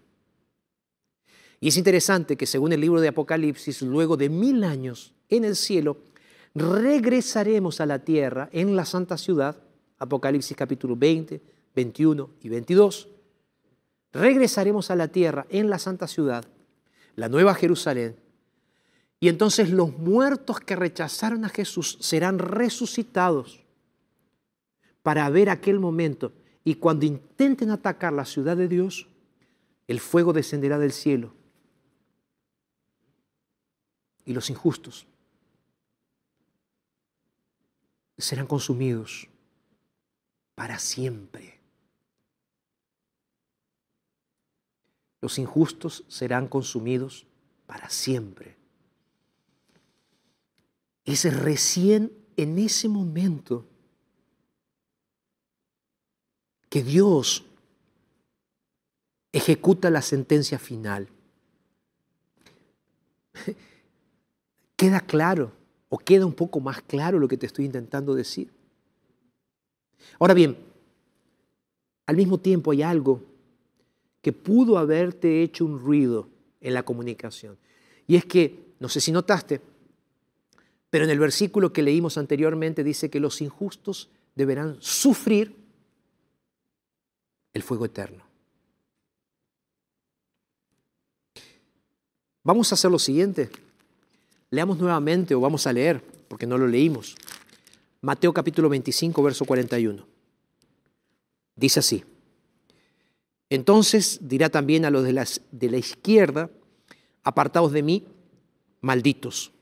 Y 1.60 1.68
es 1.68 1.76
interesante 1.76 2.36
que 2.36 2.46
según 2.46 2.72
el 2.72 2.80
libro 2.80 3.00
de 3.00 3.08
Apocalipsis, 3.08 3.82
luego 3.82 4.16
de 4.16 4.28
mil 4.28 4.62
años 4.62 5.12
en 5.28 5.44
el 5.44 5.56
cielo, 5.56 5.96
regresaremos 6.58 7.80
a 7.80 7.86
la 7.86 8.00
tierra 8.00 8.48
en 8.52 8.76
la 8.76 8.84
santa 8.84 9.16
ciudad, 9.16 9.56
Apocalipsis 9.98 10.56
capítulo 10.56 10.96
20, 10.96 11.40
21 11.74 12.30
y 12.42 12.48
22. 12.48 13.08
Regresaremos 14.12 14.90
a 14.90 14.96
la 14.96 15.08
tierra 15.08 15.46
en 15.50 15.70
la 15.70 15.78
santa 15.78 16.06
ciudad 16.06 16.44
la 17.16 17.28
nueva 17.28 17.54
Jerusalén, 17.54 18.16
y 19.20 19.28
entonces 19.28 19.70
los 19.70 19.98
muertos 19.98 20.60
que 20.60 20.76
rechazaron 20.76 21.44
a 21.44 21.48
Jesús 21.48 21.98
serán 22.00 22.38
resucitados 22.38 23.64
para 25.02 25.28
ver 25.28 25.50
aquel 25.50 25.80
momento. 25.80 26.32
Y 26.62 26.76
cuando 26.76 27.06
intenten 27.06 27.70
atacar 27.70 28.12
la 28.12 28.24
ciudad 28.24 28.56
de 28.56 28.68
Dios, 28.68 29.08
el 29.88 29.98
fuego 29.98 30.32
descenderá 30.32 30.78
del 30.78 30.92
cielo. 30.92 31.32
Y 34.24 34.34
los 34.34 34.50
injustos 34.50 35.08
serán 38.18 38.46
consumidos 38.46 39.28
para 40.54 40.78
siempre. 40.78 41.58
Los 45.20 45.38
injustos 45.38 46.04
serán 46.08 46.48
consumidos 46.48 47.26
para 47.66 47.88
siempre. 47.90 48.56
Es 51.04 51.32
recién 51.32 52.12
en 52.36 52.58
ese 52.58 52.88
momento 52.88 53.64
que 56.68 56.82
Dios 56.82 57.44
ejecuta 59.32 59.90
la 59.90 60.02
sentencia 60.02 60.58
final. 60.58 61.08
¿Queda 64.76 65.00
claro 65.00 65.57
o 65.88 65.98
queda 65.98 66.26
un 66.26 66.34
poco 66.34 66.60
más 66.60 66.82
claro 66.82 67.18
lo 67.18 67.28
que 67.28 67.36
te 67.36 67.46
estoy 67.46 67.64
intentando 67.64 68.14
decir? 68.14 68.50
Ahora 70.18 70.34
bien, 70.34 70.56
al 72.06 72.16
mismo 72.16 72.38
tiempo 72.38 72.70
hay 72.70 72.82
algo 72.82 73.22
que 74.22 74.32
pudo 74.32 74.78
haberte 74.78 75.42
hecho 75.42 75.64
un 75.64 75.78
ruido 75.78 76.28
en 76.60 76.74
la 76.74 76.82
comunicación. 76.82 77.56
Y 78.06 78.16
es 78.16 78.24
que, 78.24 78.74
no 78.80 78.88
sé 78.88 79.00
si 79.00 79.12
notaste, 79.12 79.60
pero 80.90 81.04
en 81.04 81.10
el 81.10 81.18
versículo 81.18 81.72
que 81.72 81.82
leímos 81.82 82.18
anteriormente 82.18 82.82
dice 82.82 83.10
que 83.10 83.20
los 83.20 83.40
injustos 83.40 84.08
deberán 84.34 84.76
sufrir 84.80 85.54
el 87.52 87.62
fuego 87.62 87.84
eterno. 87.84 88.24
Vamos 92.42 92.72
a 92.72 92.76
hacer 92.76 92.90
lo 92.90 92.98
siguiente. 92.98 93.50
Leamos 94.50 94.78
nuevamente 94.78 95.34
o 95.34 95.40
vamos 95.40 95.66
a 95.66 95.72
leer, 95.72 96.02
porque 96.28 96.46
no 96.46 96.56
lo 96.56 96.66
leímos. 96.66 97.16
Mateo 98.00 98.32
capítulo 98.32 98.68
25, 98.68 99.22
verso 99.22 99.44
41. 99.44 100.06
Dice 101.56 101.80
así. 101.80 102.04
Entonces 103.50 104.18
dirá 104.22 104.48
también 104.48 104.84
a 104.84 104.90
los 104.90 105.04
de, 105.04 105.26
de 105.50 105.70
la 105.70 105.76
izquierda, 105.76 106.50
apartados 107.24 107.72
de 107.72 107.82
mí, 107.82 108.06
malditos, 108.80 109.52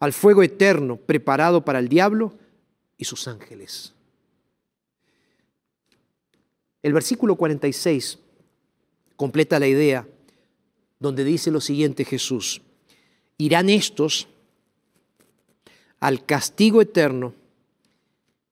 al 0.00 0.12
fuego 0.12 0.42
eterno 0.42 0.96
preparado 0.96 1.64
para 1.64 1.78
el 1.78 1.88
diablo 1.88 2.34
y 2.96 3.04
sus 3.04 3.28
ángeles. 3.28 3.94
El 6.82 6.92
versículo 6.92 7.36
46 7.36 8.18
completa 9.16 9.58
la 9.58 9.68
idea 9.68 10.06
donde 10.98 11.24
dice 11.24 11.50
lo 11.50 11.60
siguiente 11.60 12.04
Jesús, 12.04 12.62
irán 13.40 13.70
estos 13.70 14.28
al 15.98 16.24
castigo 16.26 16.82
eterno 16.82 17.32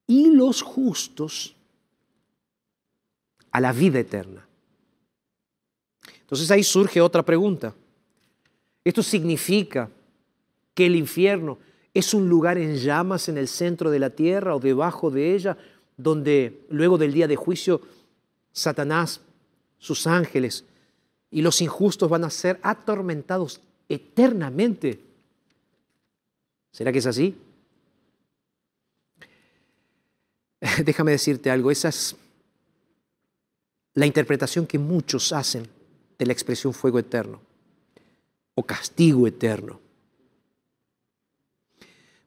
y 0.07 0.30
los 0.30 0.62
justos 0.62 1.55
a 3.51 3.61
la 3.61 3.72
vida 3.72 3.99
eterna. 4.01 4.47
Entonces 6.20 6.51
ahí 6.51 6.64
surge 6.64 7.03
otra 7.03 7.22
pregunta. 7.22 7.74
¿Esto 8.82 9.03
significa 9.03 9.91
que 10.74 10.86
el 10.86 10.97
infierno 10.97 11.59
es 11.93 12.14
un 12.14 12.28
lugar 12.28 12.57
en 12.57 12.76
llamas 12.76 13.28
en 13.28 13.36
el 13.36 13.49
centro 13.49 13.91
de 13.91 13.99
la 13.99 14.11
tierra 14.11 14.55
o 14.55 14.61
debajo 14.61 15.11
de 15.11 15.34
ella, 15.34 15.59
donde 15.99 16.64
luego 16.70 16.97
del 16.97 17.12
día 17.12 17.28
de 17.28 17.36
juicio 17.36 17.82
Satanás, 18.53 19.20
sus 19.78 20.07
ángeles 20.07 20.64
y 21.30 21.43
los 21.43 21.61
injustos 21.61 22.09
van 22.09 22.24
a 22.24 22.30
ser 22.30 22.59
atormentados 22.62 23.61
eternamente. 23.89 25.01
¿Será 26.70 26.93
que 26.93 26.99
es 26.99 27.07
así? 27.07 27.36
Déjame 30.84 31.12
decirte 31.12 31.51
algo, 31.51 31.70
esa 31.70 31.89
es 31.89 32.16
la 33.95 34.07
interpretación 34.07 34.66
que 34.66 34.78
muchos 34.78 35.32
hacen 35.32 35.66
de 36.18 36.26
la 36.26 36.32
expresión 36.32 36.72
fuego 36.72 36.99
eterno 36.99 37.41
o 38.55 38.62
castigo 38.64 39.26
eterno. 39.26 39.80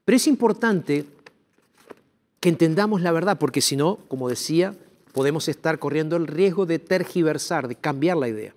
Pero 0.03 0.16
es 0.16 0.28
importante 0.28 1.05
que 2.39 2.49
entendamos 2.49 3.01
la 3.01 3.12
verdad, 3.12 3.38
porque 3.38 3.62
si 3.62 3.76
no, 3.76 3.99
como 4.07 4.28
decía, 4.28 4.76
podemos 5.14 5.47
estar 5.47 5.78
corriendo 5.80 6.16
el 6.16 6.28
riesgo 6.28 6.66
de 6.66 6.80
tergiversar, 6.80 7.68
de 7.68 7.76
cambiar 7.76 8.18
la 8.18 8.30
idea. 8.30 8.55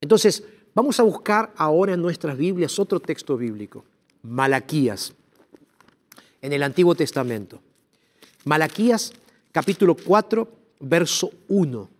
Entonces, 0.00 0.44
vamos 0.78 1.00
a 1.00 1.02
buscar 1.02 1.52
ahora 1.56 1.94
en 1.94 2.00
nuestras 2.00 2.38
Biblias 2.38 2.78
otro 2.78 3.00
texto 3.00 3.36
bíblico, 3.36 3.84
Malaquías, 4.22 5.12
en 6.40 6.52
el 6.52 6.62
Antiguo 6.62 6.94
Testamento. 6.94 7.58
Malaquías 8.44 9.12
capítulo 9.50 9.96
4, 9.96 10.48
verso 10.78 11.32
1. 11.48 11.90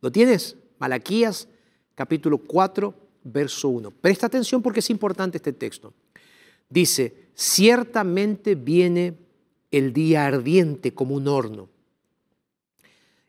¿Lo 0.00 0.12
tienes? 0.12 0.54
Malaquías 0.78 1.48
capítulo 1.96 2.38
4, 2.38 2.94
verso 3.24 3.70
1. 3.70 3.90
Presta 3.90 4.28
atención 4.28 4.62
porque 4.62 4.78
es 4.78 4.90
importante 4.90 5.38
este 5.38 5.52
texto. 5.52 5.92
Dice, 6.70 7.30
ciertamente 7.34 8.54
viene 8.54 9.14
el 9.72 9.92
día 9.92 10.28
ardiente 10.28 10.94
como 10.94 11.16
un 11.16 11.26
horno, 11.26 11.68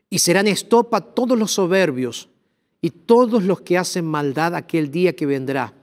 y 0.08 0.20
serán 0.20 0.46
estopa 0.46 1.00
todos 1.00 1.36
los 1.36 1.50
soberbios 1.50 2.29
y 2.80 2.90
todos 2.90 3.42
los 3.44 3.60
que 3.60 3.78
hacen 3.78 4.04
maldad 4.04 4.54
aquel 4.54 4.90
día 4.90 5.14
que 5.14 5.26
vendrá. 5.26 5.74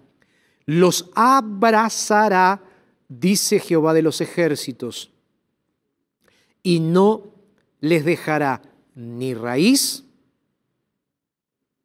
Los 0.66 1.10
abrazará, 1.16 2.64
dice 3.08 3.60
Jehová 3.60 3.94
de 3.94 4.02
los 4.02 4.22
ejércitos, 4.22 5.12
y 6.64 6.80
no 6.80 7.24
les 7.80 8.04
dejará 8.04 8.62
ni 8.96 9.34
raíz 9.34 10.04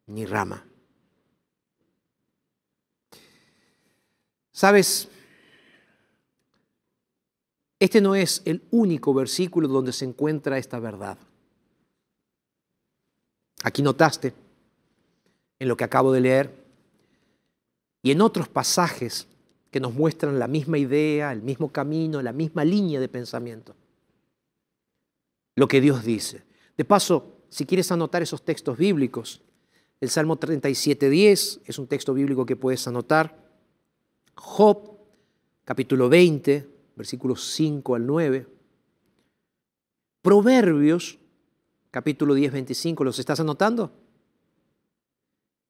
ni 0.06 0.26
rama. 0.26 0.66
Sabes, 4.50 5.08
este 7.78 8.00
no 8.00 8.14
es 8.14 8.42
el 8.44 8.62
único 8.70 9.12
versículo 9.12 9.66
donde 9.66 9.92
se 9.92 10.04
encuentra 10.04 10.58
esta 10.58 10.78
verdad. 10.78 11.18
Aquí 13.64 13.82
notaste, 13.82 14.34
en 15.62 15.68
lo 15.68 15.76
que 15.76 15.84
acabo 15.84 16.10
de 16.10 16.20
leer, 16.20 16.52
y 18.02 18.10
en 18.10 18.20
otros 18.20 18.48
pasajes 18.48 19.28
que 19.70 19.78
nos 19.78 19.94
muestran 19.94 20.40
la 20.40 20.48
misma 20.48 20.76
idea, 20.76 21.30
el 21.30 21.40
mismo 21.40 21.70
camino, 21.70 22.20
la 22.20 22.32
misma 22.32 22.64
línea 22.64 22.98
de 22.98 23.08
pensamiento. 23.08 23.76
Lo 25.54 25.68
que 25.68 25.80
Dios 25.80 26.04
dice. 26.04 26.42
De 26.76 26.84
paso, 26.84 27.36
si 27.48 27.64
quieres 27.64 27.92
anotar 27.92 28.22
esos 28.22 28.42
textos 28.42 28.76
bíblicos, 28.76 29.40
el 30.00 30.10
Salmo 30.10 30.36
37.10 30.36 31.60
es 31.64 31.78
un 31.78 31.86
texto 31.86 32.12
bíblico 32.12 32.44
que 32.44 32.56
puedes 32.56 32.84
anotar. 32.88 33.38
Job, 34.34 34.98
capítulo 35.64 36.08
20, 36.08 36.68
versículos 36.96 37.52
5 37.52 37.94
al 37.94 38.04
9. 38.04 38.48
Proverbios, 40.22 41.20
capítulo 41.92 42.34
10, 42.34 42.52
25, 42.52 43.04
¿los 43.04 43.20
estás 43.20 43.38
anotando? 43.38 43.92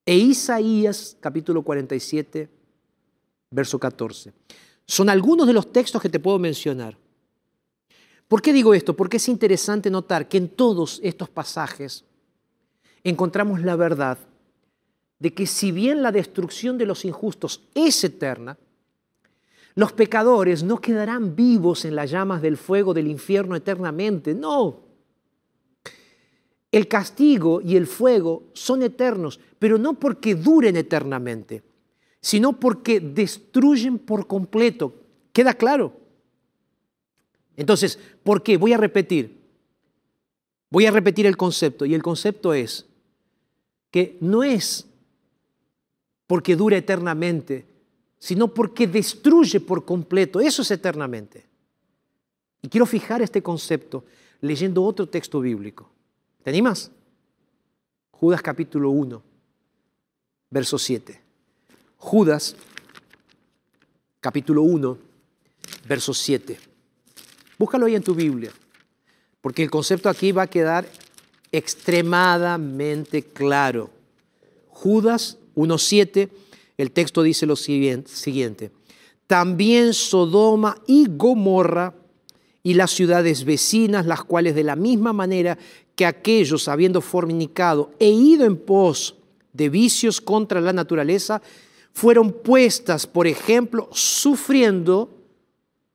E 0.05 0.17
Isaías, 0.17 1.15
capítulo 1.19 1.61
47, 1.61 2.49
verso 3.51 3.79
14. 3.79 4.33
Son 4.85 5.09
algunos 5.09 5.47
de 5.47 5.53
los 5.53 5.71
textos 5.71 6.01
que 6.01 6.09
te 6.09 6.19
puedo 6.19 6.37
mencionar. 6.39 6.97
¿Por 8.27 8.41
qué 8.41 8.51
digo 8.51 8.73
esto? 8.73 8.95
Porque 8.95 9.17
es 9.17 9.29
interesante 9.29 9.89
notar 9.89 10.27
que 10.27 10.37
en 10.37 10.49
todos 10.49 10.99
estos 11.03 11.29
pasajes 11.29 12.03
encontramos 13.03 13.61
la 13.61 13.75
verdad 13.75 14.17
de 15.19 15.33
que 15.33 15.47
si 15.47 15.71
bien 15.71 16.01
la 16.01 16.11
destrucción 16.11 16.77
de 16.77 16.85
los 16.85 17.05
injustos 17.05 17.61
es 17.73 18.03
eterna, 18.03 18.57
los 19.75 19.93
pecadores 19.93 20.63
no 20.63 20.79
quedarán 20.79 21.35
vivos 21.35 21.85
en 21.85 21.95
las 21.95 22.11
llamas 22.11 22.41
del 22.41 22.57
fuego 22.57 22.93
del 22.93 23.07
infierno 23.07 23.55
eternamente. 23.55 24.33
No. 24.33 24.81
El 26.73 26.87
castigo 26.87 27.61
y 27.61 27.75
el 27.75 27.85
fuego 27.85 28.45
son 28.53 28.81
eternos, 28.81 29.39
pero 29.59 29.77
no 29.77 29.93
porque 29.93 30.33
duren 30.33 30.75
eternamente, 30.75 31.61
sino 32.19 32.59
porque 32.59 32.99
destruyen 32.99 33.99
por 33.99 34.25
completo. 34.25 34.95
¿Queda 35.31 35.53
claro? 35.53 35.93
Entonces, 37.55 37.99
¿por 38.23 38.41
qué? 38.41 38.57
Voy 38.57 38.73
a 38.73 38.77
repetir. 38.77 39.39
Voy 40.71 40.87
a 40.87 40.91
repetir 40.91 41.27
el 41.27 41.37
concepto. 41.37 41.85
Y 41.85 41.93
el 41.93 42.01
concepto 42.01 42.55
es 42.55 42.87
que 43.91 44.17
no 44.19 44.43
es 44.43 44.87
porque 46.25 46.55
dura 46.55 46.77
eternamente, 46.77 47.67
sino 48.17 48.47
porque 48.47 48.87
destruye 48.87 49.59
por 49.59 49.85
completo. 49.85 50.39
Eso 50.39 50.63
es 50.63 50.71
eternamente. 50.71 51.45
Y 52.63 52.67
quiero 52.67 52.87
fijar 52.87 53.21
este 53.21 53.43
concepto 53.43 54.05
leyendo 54.41 54.83
otro 54.83 55.07
texto 55.07 55.39
bíblico. 55.39 55.92
¿Te 56.43 56.49
animas? 56.49 56.91
Judas 58.11 58.41
capítulo 58.41 58.89
1, 58.89 59.23
verso 60.49 60.77
7. 60.77 61.21
Judas 61.97 62.57
capítulo 64.19 64.63
1, 64.63 64.97
verso 65.87 66.13
7. 66.13 66.59
Búscalo 67.57 67.85
ahí 67.85 67.95
en 67.95 68.03
tu 68.03 68.13
Biblia, 68.13 68.51
porque 69.39 69.63
el 69.63 69.71
concepto 69.71 70.09
aquí 70.09 70.33
va 70.33 70.43
a 70.43 70.47
quedar 70.47 70.85
extremadamente 71.53 73.23
claro. 73.23 73.89
Judas 74.67 75.37
1.7, 75.55 76.29
el 76.77 76.91
texto 76.91 77.23
dice 77.23 77.45
lo 77.45 77.55
siguiente, 77.55 78.71
también 79.27 79.93
Sodoma 79.93 80.77
y 80.87 81.07
Gomorra 81.09 81.93
y 82.63 82.73
las 82.73 82.91
ciudades 82.91 83.45
vecinas, 83.45 84.05
las 84.05 84.23
cuales 84.23 84.55
de 84.55 84.63
la 84.63 84.75
misma 84.75 85.13
manera 85.13 85.57
que 85.95 86.05
aquellos, 86.05 86.67
habiendo 86.67 87.01
fornicado 87.01 87.91
e 87.99 88.09
ido 88.09 88.45
en 88.45 88.57
pos 88.57 89.15
de 89.53 89.69
vicios 89.69 90.19
contra 90.19 90.59
la 90.59 90.73
naturaleza, 90.73 91.41
fueron 91.91 92.31
puestas, 92.31 93.05
por 93.05 93.27
ejemplo, 93.27 93.87
sufriendo, 93.91 95.09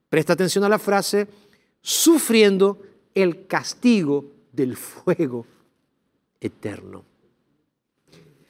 presta 0.09 0.33
atención 0.33 0.65
a 0.65 0.69
la 0.69 0.79
frase, 0.79 1.27
sufriendo 1.83 2.81
el 3.15 3.47
castigo 3.47 4.25
del 4.53 4.77
fuego 4.77 5.45
eterno. 6.41 7.05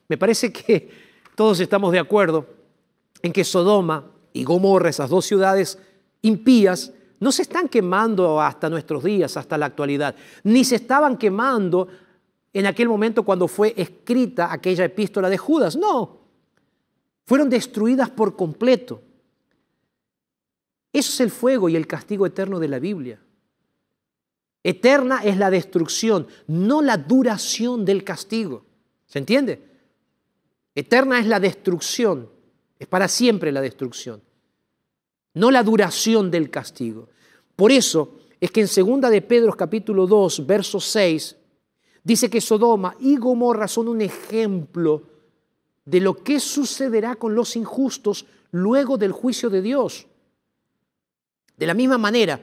Me 0.09 0.19
parece 0.19 0.53
que 0.53 0.91
todos 1.35 1.61
estamos 1.61 1.93
de 1.93 1.99
acuerdo 1.99 2.47
en 3.23 3.33
que 3.33 3.45
Sodoma 3.45 4.11
y 4.33 4.45
Gomorra, 4.45 4.91
esas 4.91 5.11
dos 5.11 5.25
ciudades 5.25 5.79
impías, 6.23 6.93
no 7.21 7.33
se 7.33 7.43
están 7.43 7.69
quemando 7.69 8.41
hasta 8.41 8.71
nuestros 8.71 9.03
días, 9.03 9.37
hasta 9.37 9.59
la 9.59 9.67
actualidad, 9.67 10.15
ni 10.45 10.65
se 10.65 10.77
estaban 10.77 11.17
quemando 11.17 11.89
en 12.53 12.67
aquel 12.67 12.89
momento 12.89 13.25
cuando 13.25 13.49
fue 13.49 13.75
escrita 13.77 14.53
aquella 14.53 14.85
epístola 14.85 15.29
de 15.29 15.39
Judas, 15.39 15.77
no, 15.77 16.19
fueron 17.27 17.51
destruidas 17.51 18.11
por 18.11 18.37
completo. 18.37 19.03
Eso 20.93 21.13
es 21.13 21.21
el 21.21 21.31
fuego 21.31 21.69
y 21.69 21.77
el 21.77 21.87
castigo 21.87 22.27
eterno 22.27 22.59
de 22.59 22.69
la 22.69 22.79
Biblia. 22.79 23.21
Eterna 24.63 25.23
es 25.23 25.37
la 25.37 25.51
destrucción, 25.51 26.27
no 26.47 26.83
la 26.83 26.97
duración 26.97 27.85
del 27.85 28.03
castigo. 28.05 28.65
¿Se 29.07 29.19
entiende? 29.19 29.63
Eterna 30.75 31.19
es 31.19 31.27
la 31.27 31.41
destrucción, 31.41 32.31
es 32.79 32.87
para 32.87 33.09
siempre 33.09 33.53
la 33.53 33.61
destrucción, 33.61 34.23
no 35.39 35.51
la 35.51 35.63
duración 35.63 36.31
del 36.31 36.51
castigo. 36.51 37.09
Por 37.55 37.71
eso 37.71 38.19
es 38.41 38.51
que 38.51 38.61
en 38.61 38.69
segunda 38.69 39.09
de 39.09 39.23
Pedro 39.23 39.53
capítulo 39.57 40.07
2, 40.07 40.47
verso 40.47 40.81
6, 40.81 41.37
dice 42.03 42.29
que 42.29 42.41
Sodoma 42.41 42.97
y 43.01 43.17
Gomorra 43.17 43.69
son 43.69 43.89
un 43.89 44.01
ejemplo 44.01 45.05
de 45.85 46.01
lo 46.01 46.23
que 46.23 46.41
sucederá 46.41 47.15
con 47.15 47.35
los 47.35 47.57
injustos 47.57 48.27
luego 48.51 48.99
del 48.99 49.13
juicio 49.13 49.49
de 49.49 49.63
Dios. 49.63 50.07
De 51.57 51.67
la 51.67 51.75
misma 51.75 51.99
manera 51.99 52.41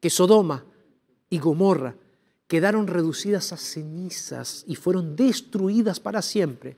que 0.00 0.10
Sodoma 0.10 0.64
y 1.28 1.38
Gomorra 1.38 1.96
quedaron 2.46 2.86
reducidas 2.86 3.52
a 3.52 3.56
cenizas 3.56 4.64
y 4.68 4.76
fueron 4.76 5.16
destruidas 5.16 5.98
para 5.98 6.22
siempre. 6.22 6.76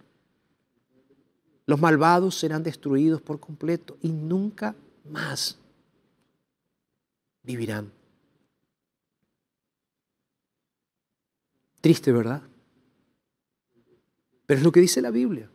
Los 1.67 1.79
malvados 1.81 2.39
serán 2.39 2.63
destruidos 2.63 3.21
por 3.21 3.41
completo 3.41 3.99
y 4.01 4.09
nunca 4.09 4.75
más 5.11 5.59
vivirán. 7.43 7.93
Triste, 11.81 12.13
¿verdad? 12.13 12.43
Pero 14.47 14.59
es 14.59 14.65
lo 14.65 14.73
que 14.73 14.81
dice 14.81 15.01
la 15.01 15.11
Biblia. 15.11 15.51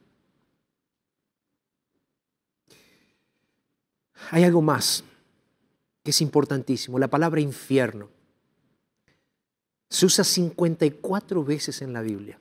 Hay 4.31 4.43
algo 4.43 4.61
más 4.61 5.03
que 6.03 6.11
es 6.11 6.21
importantísimo, 6.21 6.99
la 6.99 7.07
palabra 7.07 7.39
infierno. 7.39 8.09
Se 9.89 10.05
usa 10.05 10.23
54 10.23 11.43
veces 11.43 11.81
en 11.81 11.93
la 11.93 12.01
Biblia, 12.01 12.39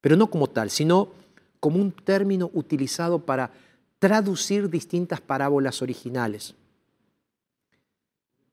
pero 0.00 0.16
no 0.16 0.30
como 0.30 0.48
tal, 0.48 0.70
sino 0.70 1.12
como 1.60 1.80
un 1.80 1.92
término 1.92 2.50
utilizado 2.52 3.24
para 3.24 3.52
traducir 3.98 4.68
distintas 4.68 5.20
parábolas 5.20 5.82
originales. 5.82 6.54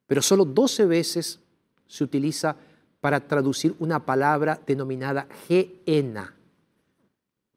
Pero 0.07 0.21
solo 0.21 0.45
12 0.45 0.85
veces 0.85 1.39
se 1.87 2.03
utiliza 2.03 2.55
para 2.99 3.27
traducir 3.27 3.75
una 3.79 4.05
palabra 4.05 4.61
denominada 4.65 5.27
geena, 5.47 6.35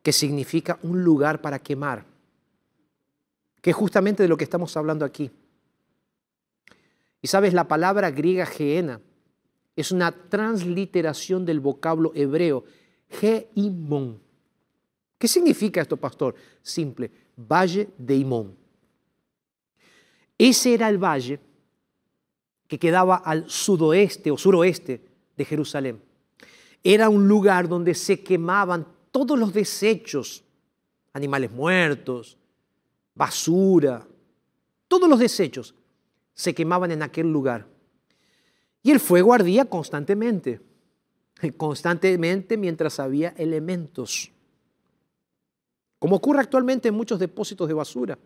que 0.03 0.13
significa 0.13 0.79
un 0.83 1.05
lugar 1.05 1.41
para 1.41 1.59
quemar, 1.59 2.05
que 3.61 3.71
es 3.71 3.77
justamente 3.77 4.23
de 4.23 4.29
lo 4.29 4.37
que 4.37 4.45
estamos 4.45 4.77
hablando 4.77 5.05
aquí. 5.05 5.31
Y 7.23 7.29
sabes, 7.29 7.55
la 7.55 7.67
palabra 7.67 8.11
griega 8.11 8.47
geena 8.47 9.01
es 9.77 9.91
una 9.93 10.13
transliteración 10.13 11.45
del 11.45 11.61
vocablo 11.61 12.13
hebreo 12.15 12.65
Geimon. 13.09 14.21
¿Qué 15.19 15.29
significa 15.29 15.81
esto, 15.81 15.97
pastor? 15.97 16.35
Simple, 16.63 17.11
valle 17.37 17.89
de 17.99 18.17
Imón. 18.17 18.57
Ese 20.39 20.75
era 20.75 20.89
el 20.89 20.99
valle 20.99 21.41
que 22.67 22.79
quedaba 22.79 23.17
al 23.17 23.49
sudoeste 23.49 24.31
o 24.31 24.39
suroeste 24.39 25.01
de 25.37 25.45
Jerusalén. 25.45 26.03
Era 26.83 27.09
un 27.09 27.29
lugar 27.29 27.69
donde 27.69 27.95
se 27.95 28.23
quemaban 28.23 28.87
todos 29.11 29.39
los 29.39 29.53
desechos, 29.53 30.45
animales 31.13 31.51
muertos, 31.51 32.37
basura, 33.15 34.07
todos 34.89 35.09
los 35.09 35.19
desechos 35.19 35.75
se 36.35 36.55
quemaban 36.55 36.91
en 36.91 37.03
aquel 37.03 37.33
lugar. 37.33 37.67
Y 38.83 38.91
el 38.91 39.01
fuego 39.01 39.33
ardía 39.33 39.65
constantemente, 39.65 40.61
constantemente 41.57 42.57
mientras 42.57 43.01
había 43.01 43.31
elementos, 43.31 44.31
como 46.05 46.17
ocurre 46.17 46.41
actualmente 46.41 46.89
en 46.89 46.95
muchos 46.95 47.19
depósitos 47.19 47.67
de 47.67 47.73
basura. 47.73 48.19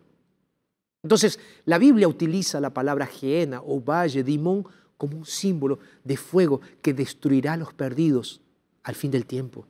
Entonces, 1.01 1.39
la 1.63 1.77
Biblia 1.77 2.09
utiliza 2.09 2.59
la 2.59 2.73
palabra 2.73 3.05
Geena 3.05 3.61
o 3.65 3.79
valle, 3.79 4.21
Dimón, 4.21 4.67
como 4.97 5.19
un 5.19 5.25
símbolo 5.25 5.79
de 6.03 6.17
fuego 6.17 6.59
que 6.81 6.93
destruirá 6.93 7.53
a 7.53 7.55
los 7.55 7.73
perdidos 7.73 8.41
al 8.83 8.95
fin 8.95 9.11
del 9.11 9.25
tiempo. 9.25 9.65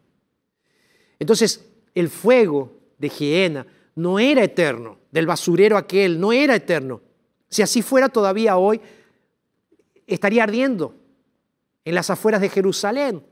Entonces, 1.20 1.64
el 1.93 2.10
fuego 2.10 2.74
de 2.97 3.10
Geena 3.10 3.68
no 3.93 4.18
era 4.18 4.43
eterno, 4.43 4.97
del 5.12 5.28
basurero 5.28 5.78
aquel, 5.78 6.20
no 6.20 6.34
era 6.34 6.55
eterno, 6.55 7.01
si 7.47 7.62
así 7.62 7.84
fuera 7.84 8.10
todavía 8.10 8.57
hoy, 8.57 8.82
estaría 10.07 10.41
ardiendo 10.41 10.95
en 11.86 11.93
las 11.93 12.10
afueras 12.10 12.41
de 12.41 12.49
Jerusalén. 12.49 13.24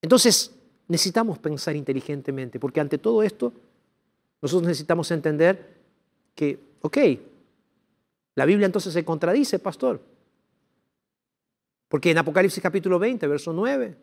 Entonces, 0.00 0.52
necesitamos 0.92 1.38
pensar 1.38 1.74
inteligentemente, 1.74 2.60
porque 2.60 2.80
ante 2.80 2.98
todo 2.98 3.22
esto, 3.22 3.52
nosotros 4.40 4.68
necesitamos 4.68 5.10
entender 5.10 5.74
que, 6.34 6.58
ok, 6.82 6.98
la 8.34 8.44
Biblia 8.44 8.66
entonces 8.66 8.92
se 8.92 9.04
contradice, 9.04 9.58
pastor. 9.58 10.00
Porque 11.88 12.10
en 12.10 12.18
Apocalipsis 12.18 12.62
capítulo 12.62 12.98
20, 12.98 13.26
verso 13.26 13.52
9, 13.52 13.96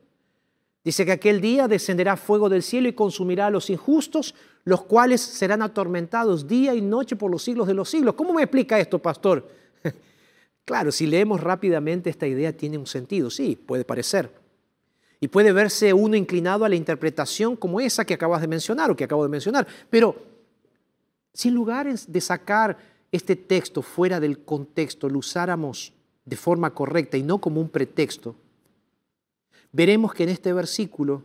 Dice 0.83 1.05
que 1.05 1.11
aquel 1.11 1.41
día 1.41 1.67
descenderá 1.67 2.15
fuego 2.15 2.47
del 2.47 2.63
cielo 2.63 2.87
y 2.87 2.93
consumirá 2.93 3.47
a 3.47 3.49
los 3.49 3.69
injustos, 3.69 4.33
los 4.63 4.83
cuales 4.83 5.19
serán 5.19 5.61
atormentados 5.61 6.47
día 6.47 6.73
y 6.73 6.81
noche 6.81 7.15
por 7.17 7.29
los 7.29 7.43
siglos 7.43 7.67
de 7.67 7.73
los 7.73 7.89
siglos. 7.89 8.15
¿Cómo 8.15 8.33
me 8.33 8.43
explica 8.43 8.79
esto, 8.79 8.97
pastor? 8.97 9.47
claro, 10.65 10.91
si 10.91 11.05
leemos 11.05 11.41
rápidamente 11.41 12.09
esta 12.09 12.27
idea 12.27 12.55
tiene 12.55 12.77
un 12.77 12.87
sentido, 12.87 13.29
sí, 13.29 13.57
puede 13.57 13.83
parecer. 13.83 14.31
Y 15.21 15.27
puede 15.27 15.51
verse 15.51 15.93
uno 15.93 16.15
inclinado 16.15 16.63
a 16.63 16.69
la 16.69 16.75
interpretación 16.75 17.55
como 17.55 17.81
esa 17.81 18.05
que 18.05 18.13
acabas 18.13 18.41
de 18.41 18.47
mencionar 18.47 18.89
o 18.89 18.95
que 18.95 19.03
acabo 19.03 19.23
de 19.23 19.29
mencionar. 19.29 19.67
Pero 19.89 20.15
si 21.33 21.49
en 21.49 21.55
lugar 21.55 21.93
de 21.93 22.21
sacar 22.21 22.77
este 23.11 23.35
texto 23.35 23.81
fuera 23.81 24.19
del 24.19 24.39
contexto, 24.39 25.09
lo 25.09 25.19
usáramos 25.19 25.93
de 26.25 26.35
forma 26.35 26.73
correcta 26.73 27.17
y 27.17 27.23
no 27.23 27.39
como 27.39 27.59
un 27.59 27.69
pretexto, 27.69 28.35
veremos 29.71 30.13
que 30.13 30.23
en 30.23 30.29
este 30.29 30.53
versículo 30.53 31.23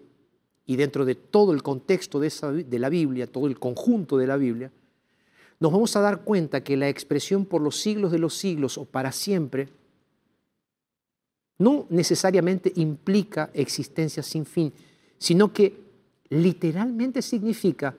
y 0.66 0.76
dentro 0.76 1.05
de 1.05 1.14
todo 1.14 1.53
el 1.53 1.62
contexto 1.62 2.18
de, 2.18 2.64
de, 2.64 2.78
la 2.78 2.88
Biblia, 2.88 3.26
todo 3.26 3.47
el 3.47 3.59
conjunto 3.59 4.16
de 4.16 4.26
la 4.26 4.36
Biblia, 4.36 4.72
nos 5.61 5.72
vamos 5.72 5.95
a 5.95 6.01
dar 6.01 6.22
cuenta 6.22 6.64
que 6.64 6.76
la 6.76 6.88
expresión 6.88 7.45
por 7.45 7.61
los 7.61 7.80
siglos 7.80 8.11
de 8.11 8.18
los 8.18 8.34
siglos 8.34 8.76
o 8.78 8.86
para 8.86 9.12
siempre 9.12 9.68
no 11.64 11.86
necesariamente 11.88 12.70
implica 12.76 13.50
existencia 13.54 14.22
sin 14.22 14.44
fin, 14.44 14.70
sino 15.18 15.50
que 15.50 15.74
literalmente 16.28 17.22
significa 17.22 17.96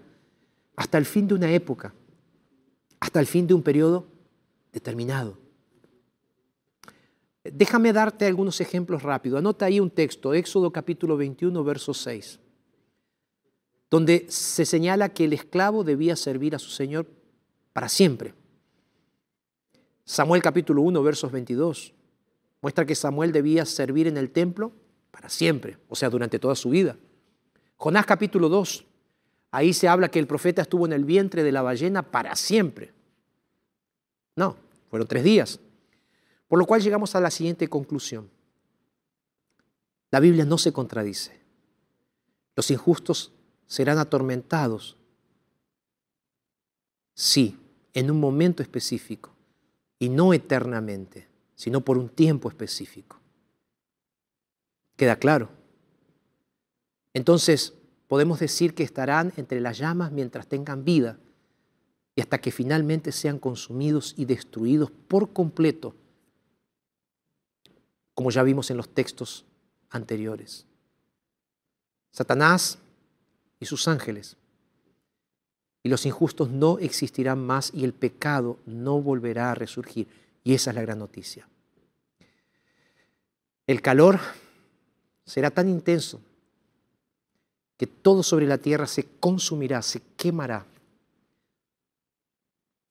hasta 0.75 0.99
el 0.99 1.05
fin 1.05 1.27
de 1.27 1.33
una 1.33 1.51
época, 1.51 1.91
hasta 2.99 3.19
el 3.19 3.25
fin 3.25 3.47
de 3.47 3.55
un 3.55 3.63
periodo 3.63 4.05
determinado. 4.71 5.37
Déjame 7.43 7.91
darte 7.91 8.25
algunos 8.25 8.61
ejemplos 8.61 9.01
rápidos. 9.01 9.39
Anota 9.39 9.65
ahí 9.65 9.79
un 9.79 9.89
texto, 9.89 10.33
Éxodo 10.35 10.71
capítulo 10.71 11.17
21, 11.17 11.63
verso 11.63 11.93
6, 11.93 12.39
donde 13.89 14.27
se 14.29 14.65
señala 14.65 15.09
que 15.09 15.25
el 15.25 15.33
esclavo 15.33 15.83
debía 15.83 16.15
servir 16.15 16.53
a 16.53 16.59
su 16.59 16.69
Señor 16.69 17.07
para 17.73 17.89
siempre. 17.89 18.35
Samuel 20.03 20.43
capítulo 20.43 20.83
1, 20.83 21.01
versos 21.01 21.31
22, 21.31 21.95
muestra 22.65 22.83
que 22.83 22.95
Samuel 22.95 23.31
debía 23.31 23.63
servir 23.63 24.07
en 24.07 24.17
el 24.17 24.31
templo 24.31 24.71
para 25.11 25.29
siempre, 25.29 25.77
o 25.87 25.95
sea, 25.95 26.09
durante 26.09 26.39
toda 26.39 26.55
su 26.55 26.71
vida. 26.71 26.97
Jonás 27.77 28.07
capítulo 28.07 28.49
2, 28.49 28.83
ahí 29.51 29.71
se 29.71 29.87
habla 29.87 30.09
que 30.09 30.17
el 30.17 30.25
profeta 30.25 30.63
estuvo 30.63 30.87
en 30.87 30.93
el 30.93 31.05
vientre 31.05 31.43
de 31.43 31.51
la 31.51 31.61
ballena 31.61 32.01
para 32.01 32.35
siempre. 32.35 32.91
No, 34.35 34.57
fueron 34.89 35.07
tres 35.07 35.23
días. 35.23 35.59
Por 36.47 36.57
lo 36.57 36.65
cual 36.65 36.81
llegamos 36.81 37.13
a 37.13 37.19
la 37.21 37.29
siguiente 37.29 37.67
conclusión. 37.67 38.31
La 40.09 40.19
Biblia 40.19 40.43
no 40.43 40.57
se 40.57 40.73
contradice. 40.73 41.39
Los 42.55 42.71
injustos 42.71 43.31
serán 43.67 43.99
atormentados, 43.99 44.97
sí, 47.13 47.59
en 47.93 48.09
un 48.09 48.19
momento 48.19 48.63
específico, 48.63 49.35
y 49.99 50.09
no 50.09 50.33
eternamente, 50.33 51.27
sino 51.55 51.81
por 51.81 51.97
un 51.97 52.09
tiempo 52.09 52.49
específico. 52.49 53.19
¿Queda 54.95 55.15
claro? 55.17 55.49
Entonces, 57.13 57.73
podemos 58.07 58.39
decir 58.39 58.75
que 58.75 58.83
estarán 58.83 59.33
entre 59.37 59.59
las 59.61 59.77
llamas 59.77 60.11
mientras 60.11 60.47
tengan 60.47 60.85
vida 60.85 61.17
y 62.15 62.21
hasta 62.21 62.39
que 62.39 62.51
finalmente 62.51 63.11
sean 63.11 63.39
consumidos 63.39 64.13
y 64.17 64.25
destruidos 64.25 64.91
por 64.91 65.33
completo 65.33 65.95
como 68.15 68.31
ya 68.31 68.41
vimos 68.41 68.71
en 68.71 68.77
los 68.77 68.89
textos 68.89 69.45
anteriores. 69.89 70.65
Satanás 72.11 72.79
y 73.59 73.65
sus 73.65 73.87
ángeles. 73.87 74.37
Y 75.83 75.89
los 75.89 76.05
injustos 76.07 76.49
no 76.49 76.79
existirán 76.79 77.45
más 77.45 77.71
y 77.73 77.83
el 77.83 77.93
pecado 77.93 78.57
no 78.65 79.01
volverá 79.01 79.51
a 79.51 79.55
resurgir. 79.55 80.07
Y 80.45 80.53
esa 80.53 80.69
es 80.69 80.75
la 80.75 80.83
gran 80.83 80.99
noticia. 80.99 81.49
El 83.67 83.81
calor 83.81 84.19
será 85.25 85.51
tan 85.51 85.67
intenso 85.67 86.21
que 87.77 87.87
todo 87.87 88.23
sobre 88.23 88.45
la 88.45 88.57
tierra 88.57 88.87
se 88.87 89.05
consumirá, 89.19 89.81
se 89.81 90.01
quemará. 90.15 90.65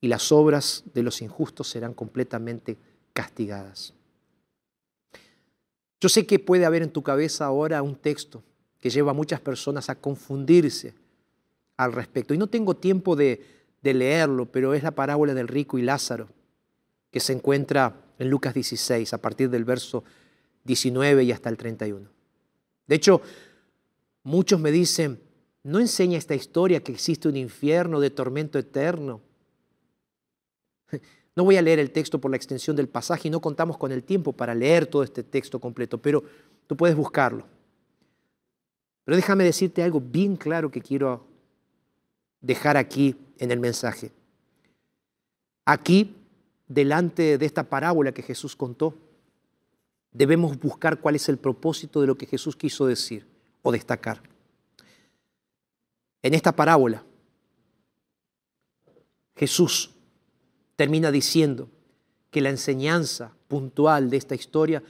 Y 0.02 0.08
las 0.08 0.30
obras 0.32 0.84
de 0.92 1.02
los 1.02 1.22
injustos 1.22 1.68
serán 1.68 1.94
completamente 1.94 2.76
castigadas. 3.14 3.94
Yo 6.00 6.10
sé 6.10 6.26
que 6.26 6.38
puede 6.38 6.66
haber 6.66 6.82
en 6.82 6.90
tu 6.90 7.02
cabeza 7.02 7.46
ahora 7.46 7.80
un 7.82 7.94
texto 7.96 8.42
que 8.80 8.90
lleva 8.90 9.12
a 9.12 9.14
muchas 9.14 9.40
personas 9.40 9.88
a 9.88 9.94
confundirse 9.94 10.92
al 11.76 11.92
respecto. 11.92 12.34
Y 12.34 12.38
no 12.38 12.48
tengo 12.48 12.76
tiempo 12.76 13.16
de, 13.16 13.40
leerlo, 13.80 14.46
pero 14.46 14.74
es 14.74 14.82
la 14.82 14.90
parábola 14.90 15.34
del 15.34 15.48
rico 15.48 15.78
y 15.78 15.82
Lázaro, 15.82 16.28
que 17.14 17.20
se 17.20 17.32
encuentra 17.32 17.94
en 18.18 18.28
Lucas 18.28 18.54
16, 18.54 19.14
a 19.14 19.18
partir 19.18 19.48
del 19.48 19.64
verso 19.64 20.02
19 20.64 21.22
y 21.22 21.30
hasta 21.30 21.48
el 21.48 21.56
31. 21.56 22.10
De 22.88 22.94
hecho, 22.96 23.22
muchos 24.24 24.58
me 24.58 24.72
dicen, 24.72 25.20
¿no 25.62 25.78
enseña 25.78 26.18
esta 26.18 26.34
historia 26.34 26.82
que 26.82 26.90
existe 26.90 27.28
un 27.28 27.36
infierno 27.36 28.00
de 28.00 28.10
tormento 28.10 28.58
eterno? 28.58 29.20
No 31.36 31.44
voy 31.44 31.56
a 31.56 31.62
leer 31.62 31.80
el 31.80 31.90
texto 31.90 32.20
por 32.20 32.30
la 32.30 32.36
extensión 32.36 32.76
del 32.76 32.88
pasaje 32.88 33.26
y 33.26 33.30
no 33.30 33.40
contamos 33.40 33.76
con 33.76 33.90
el 33.90 34.04
tiempo 34.04 34.32
para 34.32 34.54
leer 34.54 34.86
todo 34.86 35.02
este 35.02 35.24
texto 35.24 35.60
completo, 35.60 35.98
pero 35.98 36.22
tú 36.68 36.76
puedes 36.76 36.96
buscarlo. 36.96 37.44
Pero 39.04 39.16
déjame 39.16 39.42
decirte 39.42 39.82
algo 39.82 40.00
bien 40.00 40.36
claro 40.36 40.70
que 40.70 40.80
quiero 40.80 41.26
dejar 42.40 42.76
aquí 42.76 43.16
en 43.38 43.50
el 43.50 43.58
mensaje. 43.58 44.12
Aquí, 45.64 46.14
delante 46.66 47.38
de 47.38 47.46
esta 47.46 47.64
parábola 47.64 48.12
que 48.12 48.22
Jesús 48.22 48.56
contó, 48.56 48.94
debemos 50.12 50.58
buscar 50.58 51.00
cuál 51.00 51.16
es 51.16 51.28
el 51.28 51.38
propósito 51.38 52.00
de 52.00 52.06
lo 52.06 52.16
que 52.16 52.26
Jesús 52.26 52.56
quiso 52.56 52.86
decir 52.86 53.26
o 53.62 53.72
destacar. 53.72 54.22
En 56.22 56.32
esta 56.34 56.56
parábola, 56.56 57.04
Jesús 59.36 59.90
termina 60.76 61.10
diciendo 61.10 61.68
que 62.30 62.40
la 62.40 62.50
enseñanza 62.50 63.32
puntual 63.48 64.10
de 64.10 64.16
esta 64.16 64.34
historia 64.34 64.82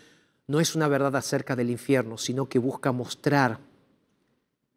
no 0.47 0.61
es 0.61 0.75
una 0.75 0.89
verdad 0.89 1.17
acerca 1.17 1.57
del 1.57 1.71
infierno, 1.71 2.19
sino 2.19 2.49
que 2.49 2.59
busca 2.59 2.93
mostrar 2.93 3.59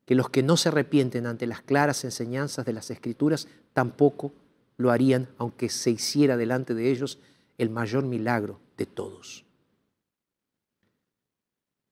que 0.05 0.15
los 0.15 0.29
que 0.29 0.41
no 0.41 0.55
se 0.55 0.69
arrepienten 0.69 1.25
ante 1.25 1.47
las 1.47 1.61
claras 1.61 2.05
enseñanzas 2.05 2.65
de 2.65 2.73
las 2.73 2.89
Escrituras 2.89 3.47
tampoco 3.73 4.33
lo 4.77 4.91
harían 4.91 5.27
aunque 5.37 5.69
se 5.69 5.91
hiciera 5.91 6.37
delante 6.37 6.73
de 6.73 6.91
ellos 6.91 7.19
el 7.57 7.69
mayor 7.69 8.05
milagro 8.05 8.59
de 8.77 8.85
todos. 8.85 9.43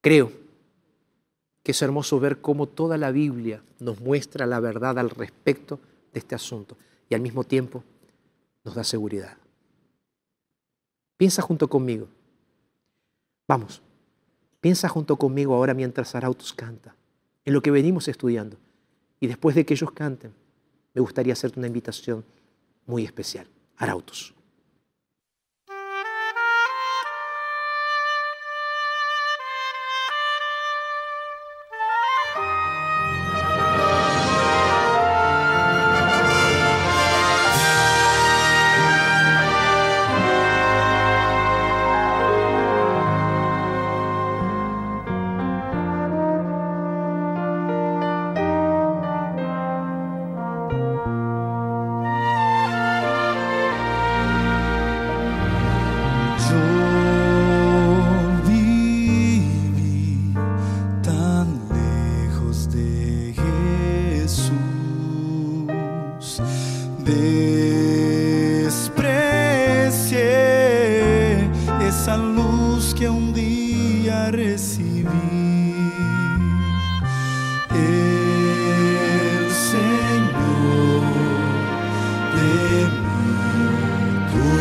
Creo 0.01 0.31
que 1.63 1.71
es 1.71 1.81
hermoso 1.81 2.19
ver 2.19 2.41
cómo 2.41 2.67
toda 2.67 2.97
la 2.97 3.09
Biblia 3.11 3.63
nos 3.79 3.99
muestra 3.99 4.45
la 4.45 4.59
verdad 4.59 4.99
al 4.99 5.09
respecto 5.09 5.79
de 6.13 6.19
este 6.19 6.35
asunto 6.35 6.77
y 7.09 7.15
al 7.15 7.21
mismo 7.21 7.43
tiempo 7.43 7.83
nos 8.63 8.75
da 8.75 8.83
seguridad. 8.83 9.35
Piensa 11.17 11.41
junto 11.41 11.67
conmigo. 11.67 12.07
Vamos, 13.47 13.81
piensa 14.61 14.89
junto 14.89 15.15
conmigo 15.15 15.55
ahora 15.55 15.73
mientras 15.73 16.13
Arautos 16.13 16.53
canta, 16.53 16.95
en 17.43 17.53
lo 17.53 17.61
que 17.61 17.71
venimos 17.71 18.07
estudiando. 18.07 18.57
Y 19.19 19.27
después 19.27 19.55
de 19.55 19.65
que 19.65 19.73
ellos 19.73 19.91
canten, 19.91 20.33
me 20.93 21.01
gustaría 21.01 21.33
hacerte 21.33 21.59
una 21.59 21.67
invitación 21.67 22.23
muy 22.85 23.03
especial. 23.03 23.47
Arautos. 23.77 24.33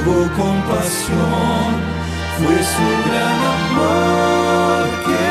Tuvo 0.04 0.22
compasión, 0.36 1.68
fue 2.36 2.56
su 2.74 2.88
gran 3.06 3.38
amor 3.56 4.84
que 5.06 5.24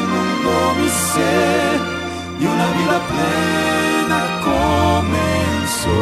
inundó 0.00 0.58
mi 0.78 0.88
ser 0.88 1.76
y 2.40 2.42
una 2.46 2.68
vida 2.78 2.98
plena 3.10 4.20
comenzó. 4.48 6.00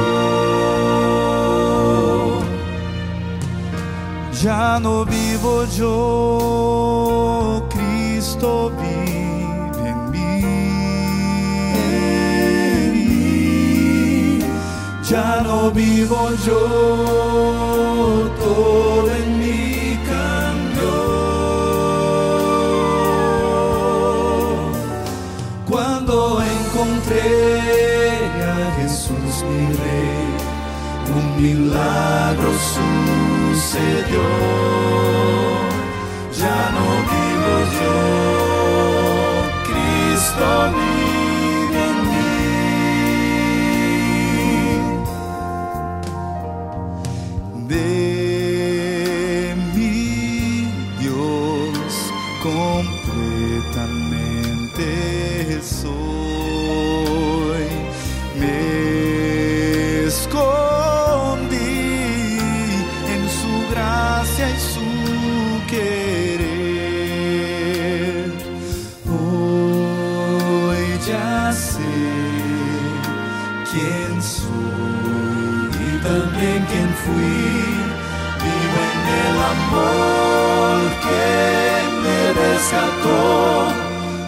Ya 4.42 4.66
no 4.80 4.94
vivo 5.04 5.54
yo, 5.76 7.66
Cristo 7.70 8.48
vive 8.80 9.88
en 9.90 9.98
mí. 10.12 10.40
Ya 15.10 15.28
no 15.42 15.70
vivo 15.70 16.20
yo, 16.46 16.60
todo 18.56 19.10
en 19.14 19.28
mí 19.38 19.98
cambió. 20.12 20.96
Cuando 25.70 26.42
encontré 26.42 27.20
a 28.54 28.58
Jesús 28.78 29.32
mi 29.50 29.66
rey, 29.82 30.28
un 31.16 31.26
milagro 31.42 32.50
sucedió. 32.74 34.24
Ya 36.40 36.60
no 36.76 36.86
vivo 37.10 37.52
yo, 37.78 37.96
Cristo 39.68 40.46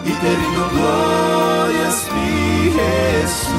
y 0.04 0.06
te 0.20 0.30
rindo 0.40 0.64
glorias, 0.74 1.96
mi 2.14 2.30
Jesús. 2.76 3.58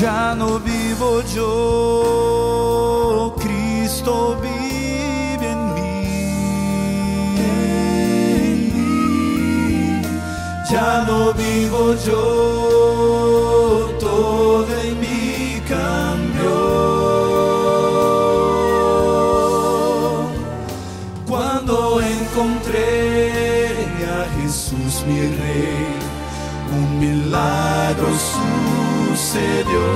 Ya 0.00 0.22
no 0.34 0.48
vivo 0.58 1.10
yo, 1.34 1.50
Cristo 3.38 4.14
vive 4.42 5.48
en 5.56 5.62
mí. 5.74 6.06
Ya 10.70 10.90
no 11.06 11.18
vivo 11.34 11.82
yo, 12.06 12.61
milagro 28.02 28.18
sucedió. 29.14 29.86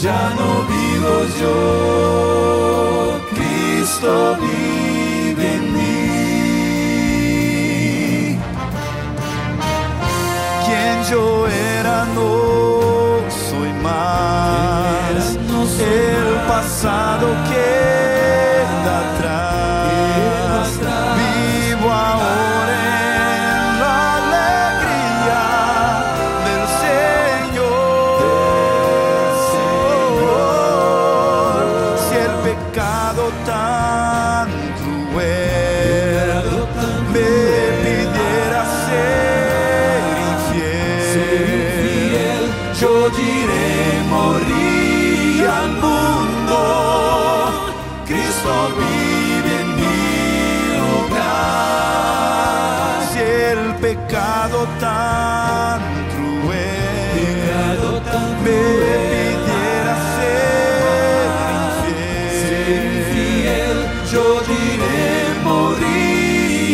Ya 0.00 0.22
no 0.38 0.48
vivo 0.68 1.14
yo, 1.40 3.20
Cristo 3.34 4.12
vive 4.40 4.57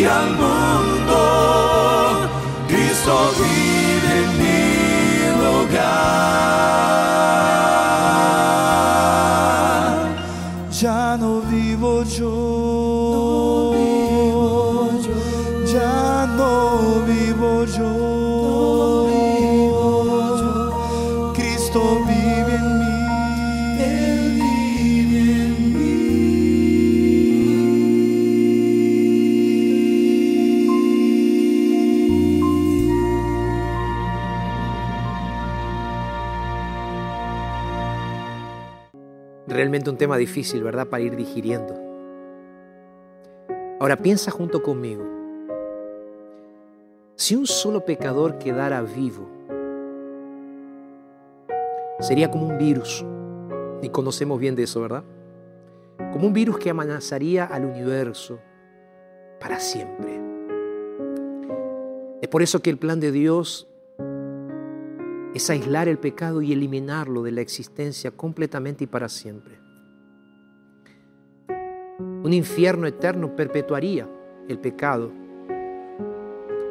al 0.07 0.31
mundo, 0.35 1.17
Cristo. 2.67 3.54
Un 39.95 39.97
tema 39.97 40.17
difícil, 40.17 40.61
¿verdad? 40.61 40.87
Para 40.87 41.03
ir 41.03 41.15
digiriendo. 41.15 41.73
Ahora 43.79 43.95
piensa 43.95 44.29
junto 44.29 44.61
conmigo. 44.61 45.05
Si 47.15 47.33
un 47.33 47.47
solo 47.47 47.85
pecador 47.85 48.37
quedara 48.37 48.81
vivo, 48.81 49.25
sería 52.01 52.29
como 52.29 52.45
un 52.45 52.57
virus. 52.57 53.05
Y 53.81 53.87
conocemos 53.87 54.37
bien 54.37 54.53
de 54.53 54.63
eso, 54.63 54.81
¿verdad? 54.81 55.05
Como 56.11 56.27
un 56.27 56.33
virus 56.33 56.57
que 56.57 56.69
amenazaría 56.69 57.45
al 57.45 57.63
universo 57.63 58.39
para 59.39 59.61
siempre. 59.61 60.19
Es 62.21 62.27
por 62.27 62.41
eso 62.41 62.61
que 62.61 62.69
el 62.69 62.77
plan 62.77 62.99
de 62.99 63.13
Dios 63.13 63.69
es 65.33 65.49
aislar 65.49 65.87
el 65.87 65.99
pecado 65.99 66.41
y 66.41 66.51
eliminarlo 66.51 67.23
de 67.23 67.31
la 67.31 67.39
existencia 67.39 68.11
completamente 68.11 68.83
y 68.83 68.87
para 68.87 69.07
siempre. 69.07 69.64
Un 72.25 72.33
infierno 72.33 72.87
eterno 72.87 73.35
perpetuaría 73.35 74.07
el 74.47 74.57
pecado 74.57 75.11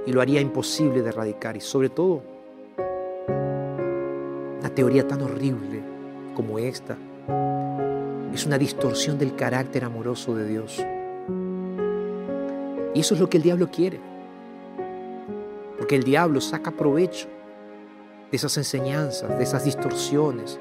y 0.04 0.10
lo 0.10 0.20
haría 0.20 0.40
imposible 0.40 1.00
de 1.00 1.10
erradicar. 1.10 1.56
Y 1.56 1.60
sobre 1.60 1.90
todo, 1.90 2.22
una 4.58 4.68
teoría 4.70 5.06
tan 5.06 5.22
horrible 5.22 5.80
como 6.34 6.58
esta 6.58 6.96
es 8.32 8.44
una 8.44 8.58
distorsión 8.58 9.16
del 9.16 9.36
carácter 9.36 9.84
amoroso 9.84 10.34
de 10.34 10.48
Dios. 10.48 10.84
Y 12.92 12.98
eso 12.98 13.14
es 13.14 13.20
lo 13.20 13.30
que 13.30 13.36
el 13.36 13.44
diablo 13.44 13.70
quiere. 13.70 14.00
Porque 15.78 15.94
el 15.94 16.02
diablo 16.02 16.40
saca 16.40 16.72
provecho 16.72 17.28
de 18.28 18.36
esas 18.36 18.56
enseñanzas, 18.56 19.38
de 19.38 19.44
esas 19.44 19.64
distorsiones. 19.64 20.58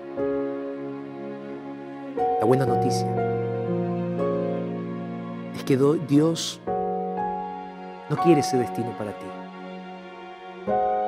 La 2.39 2.45
buena 2.45 2.67
noticia 2.67 3.23
que 5.63 5.77
Dios 6.07 6.59
no 8.09 8.17
quiere 8.23 8.41
ese 8.41 8.57
destino 8.57 8.91
para 8.97 9.11
ti. 9.11 9.25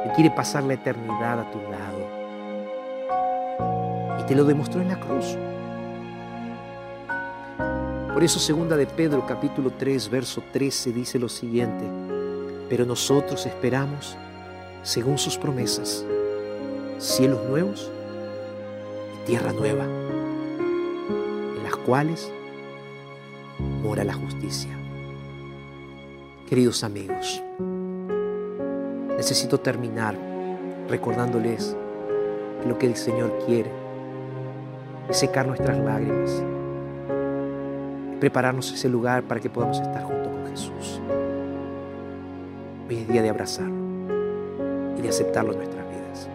Él 0.06 0.12
quiere 0.16 0.32
pasar 0.32 0.64
la 0.64 0.76
eternidad 0.76 1.40
a 1.40 1.52
tu 1.52 1.60
lado. 1.60 2.00
Y 4.20 4.24
te 4.26 4.36
lo 4.36 4.46
demostró 4.46 4.82
en 4.82 4.88
la 4.88 5.00
cruz. 5.00 5.38
Por 8.14 8.24
eso 8.24 8.40
segunda 8.40 8.78
de 8.78 8.88
Pedro 8.88 9.26
capítulo 9.28 9.72
3 9.78 10.10
verso 10.10 10.42
13 10.54 10.94
dice 10.94 11.20
lo 11.20 11.28
siguiente, 11.28 11.84
pero 12.70 12.86
nosotros 12.86 13.46
esperamos, 13.46 14.16
según 14.84 15.18
sus 15.18 15.38
promesas, 15.38 16.06
cielos 16.98 17.44
nuevos 17.50 17.92
y 19.16 19.26
tierra 19.28 19.52
nueva, 19.52 19.84
en 19.84 21.64
las 21.64 21.76
cuales 21.76 22.32
la 24.06 24.14
justicia. 24.14 24.72
Queridos 26.48 26.84
amigos, 26.84 27.44
necesito 29.18 29.60
terminar 29.60 30.16
recordándoles 30.88 31.76
que 32.62 32.70
lo 32.70 32.78
que 32.78 32.86
el 32.86 32.96
Señor 32.96 33.38
quiere 33.46 33.72
es 35.10 35.18
secar 35.18 35.48
nuestras 35.48 35.78
lágrimas, 35.80 36.44
prepararnos 38.20 38.72
ese 38.72 38.90
lugar 38.90 39.24
para 39.24 39.40
que 39.40 39.50
podamos 39.50 39.80
estar 39.80 40.04
junto 40.04 40.30
con 40.30 40.48
Jesús. 40.48 41.02
Hoy 42.88 42.98
es 42.98 43.08
día 43.08 43.24
de 43.24 43.30
abrazarlo 43.30 43.74
y 44.98 45.02
de 45.02 45.10
aceptarlo 45.10 45.54
en 45.54 45.58
nuestras 45.58 45.86
vidas. 45.90 46.30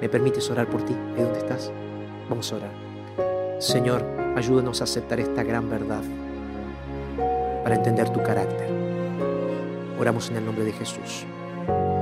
¿Me 0.00 0.08
permites 0.08 0.48
orar 0.50 0.68
por 0.68 0.82
ti? 0.82 0.94
¿De 1.16 1.24
dónde 1.24 1.40
estás? 1.40 1.72
Vamos 2.28 2.52
a 2.52 2.56
orar. 2.56 2.70
Señor, 3.58 4.23
ayúdanos 4.36 4.80
a 4.80 4.84
aceptar 4.84 5.20
esta 5.20 5.42
gran 5.42 5.68
verdad 5.70 6.02
para 7.62 7.76
entender 7.76 8.10
tu 8.10 8.22
carácter. 8.22 8.68
Oramos 9.98 10.30
en 10.30 10.36
el 10.36 10.44
nombre 10.44 10.64
de 10.64 10.72
Jesús. 10.72 11.24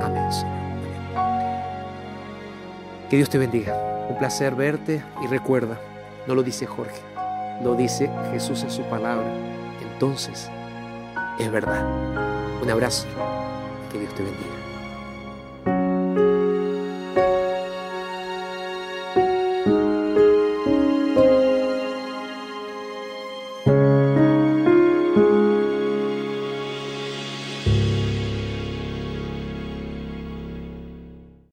Amén, 0.03 0.33
Señor. 0.33 0.63
Que 3.09 3.17
Dios 3.17 3.29
te 3.29 3.39
bendiga. 3.39 3.77
Un 4.09 4.19
placer 4.19 4.55
verte 4.55 5.03
y 5.23 5.27
recuerda, 5.27 5.79
no 6.27 6.35
lo 6.35 6.43
dice 6.43 6.67
Jorge, 6.67 7.01
lo 7.63 7.75
dice 7.75 8.11
Jesús 8.33 8.63
en 8.63 8.71
su 8.71 8.83
palabra. 8.85 9.27
Entonces, 9.93 10.51
es 11.39 11.51
verdad. 11.51 11.87
Un 12.63 12.71
abrazo. 12.71 13.07
Que 13.93 13.99
Dios 13.99 14.15
te 14.15 14.23
bendiga. 14.23 14.62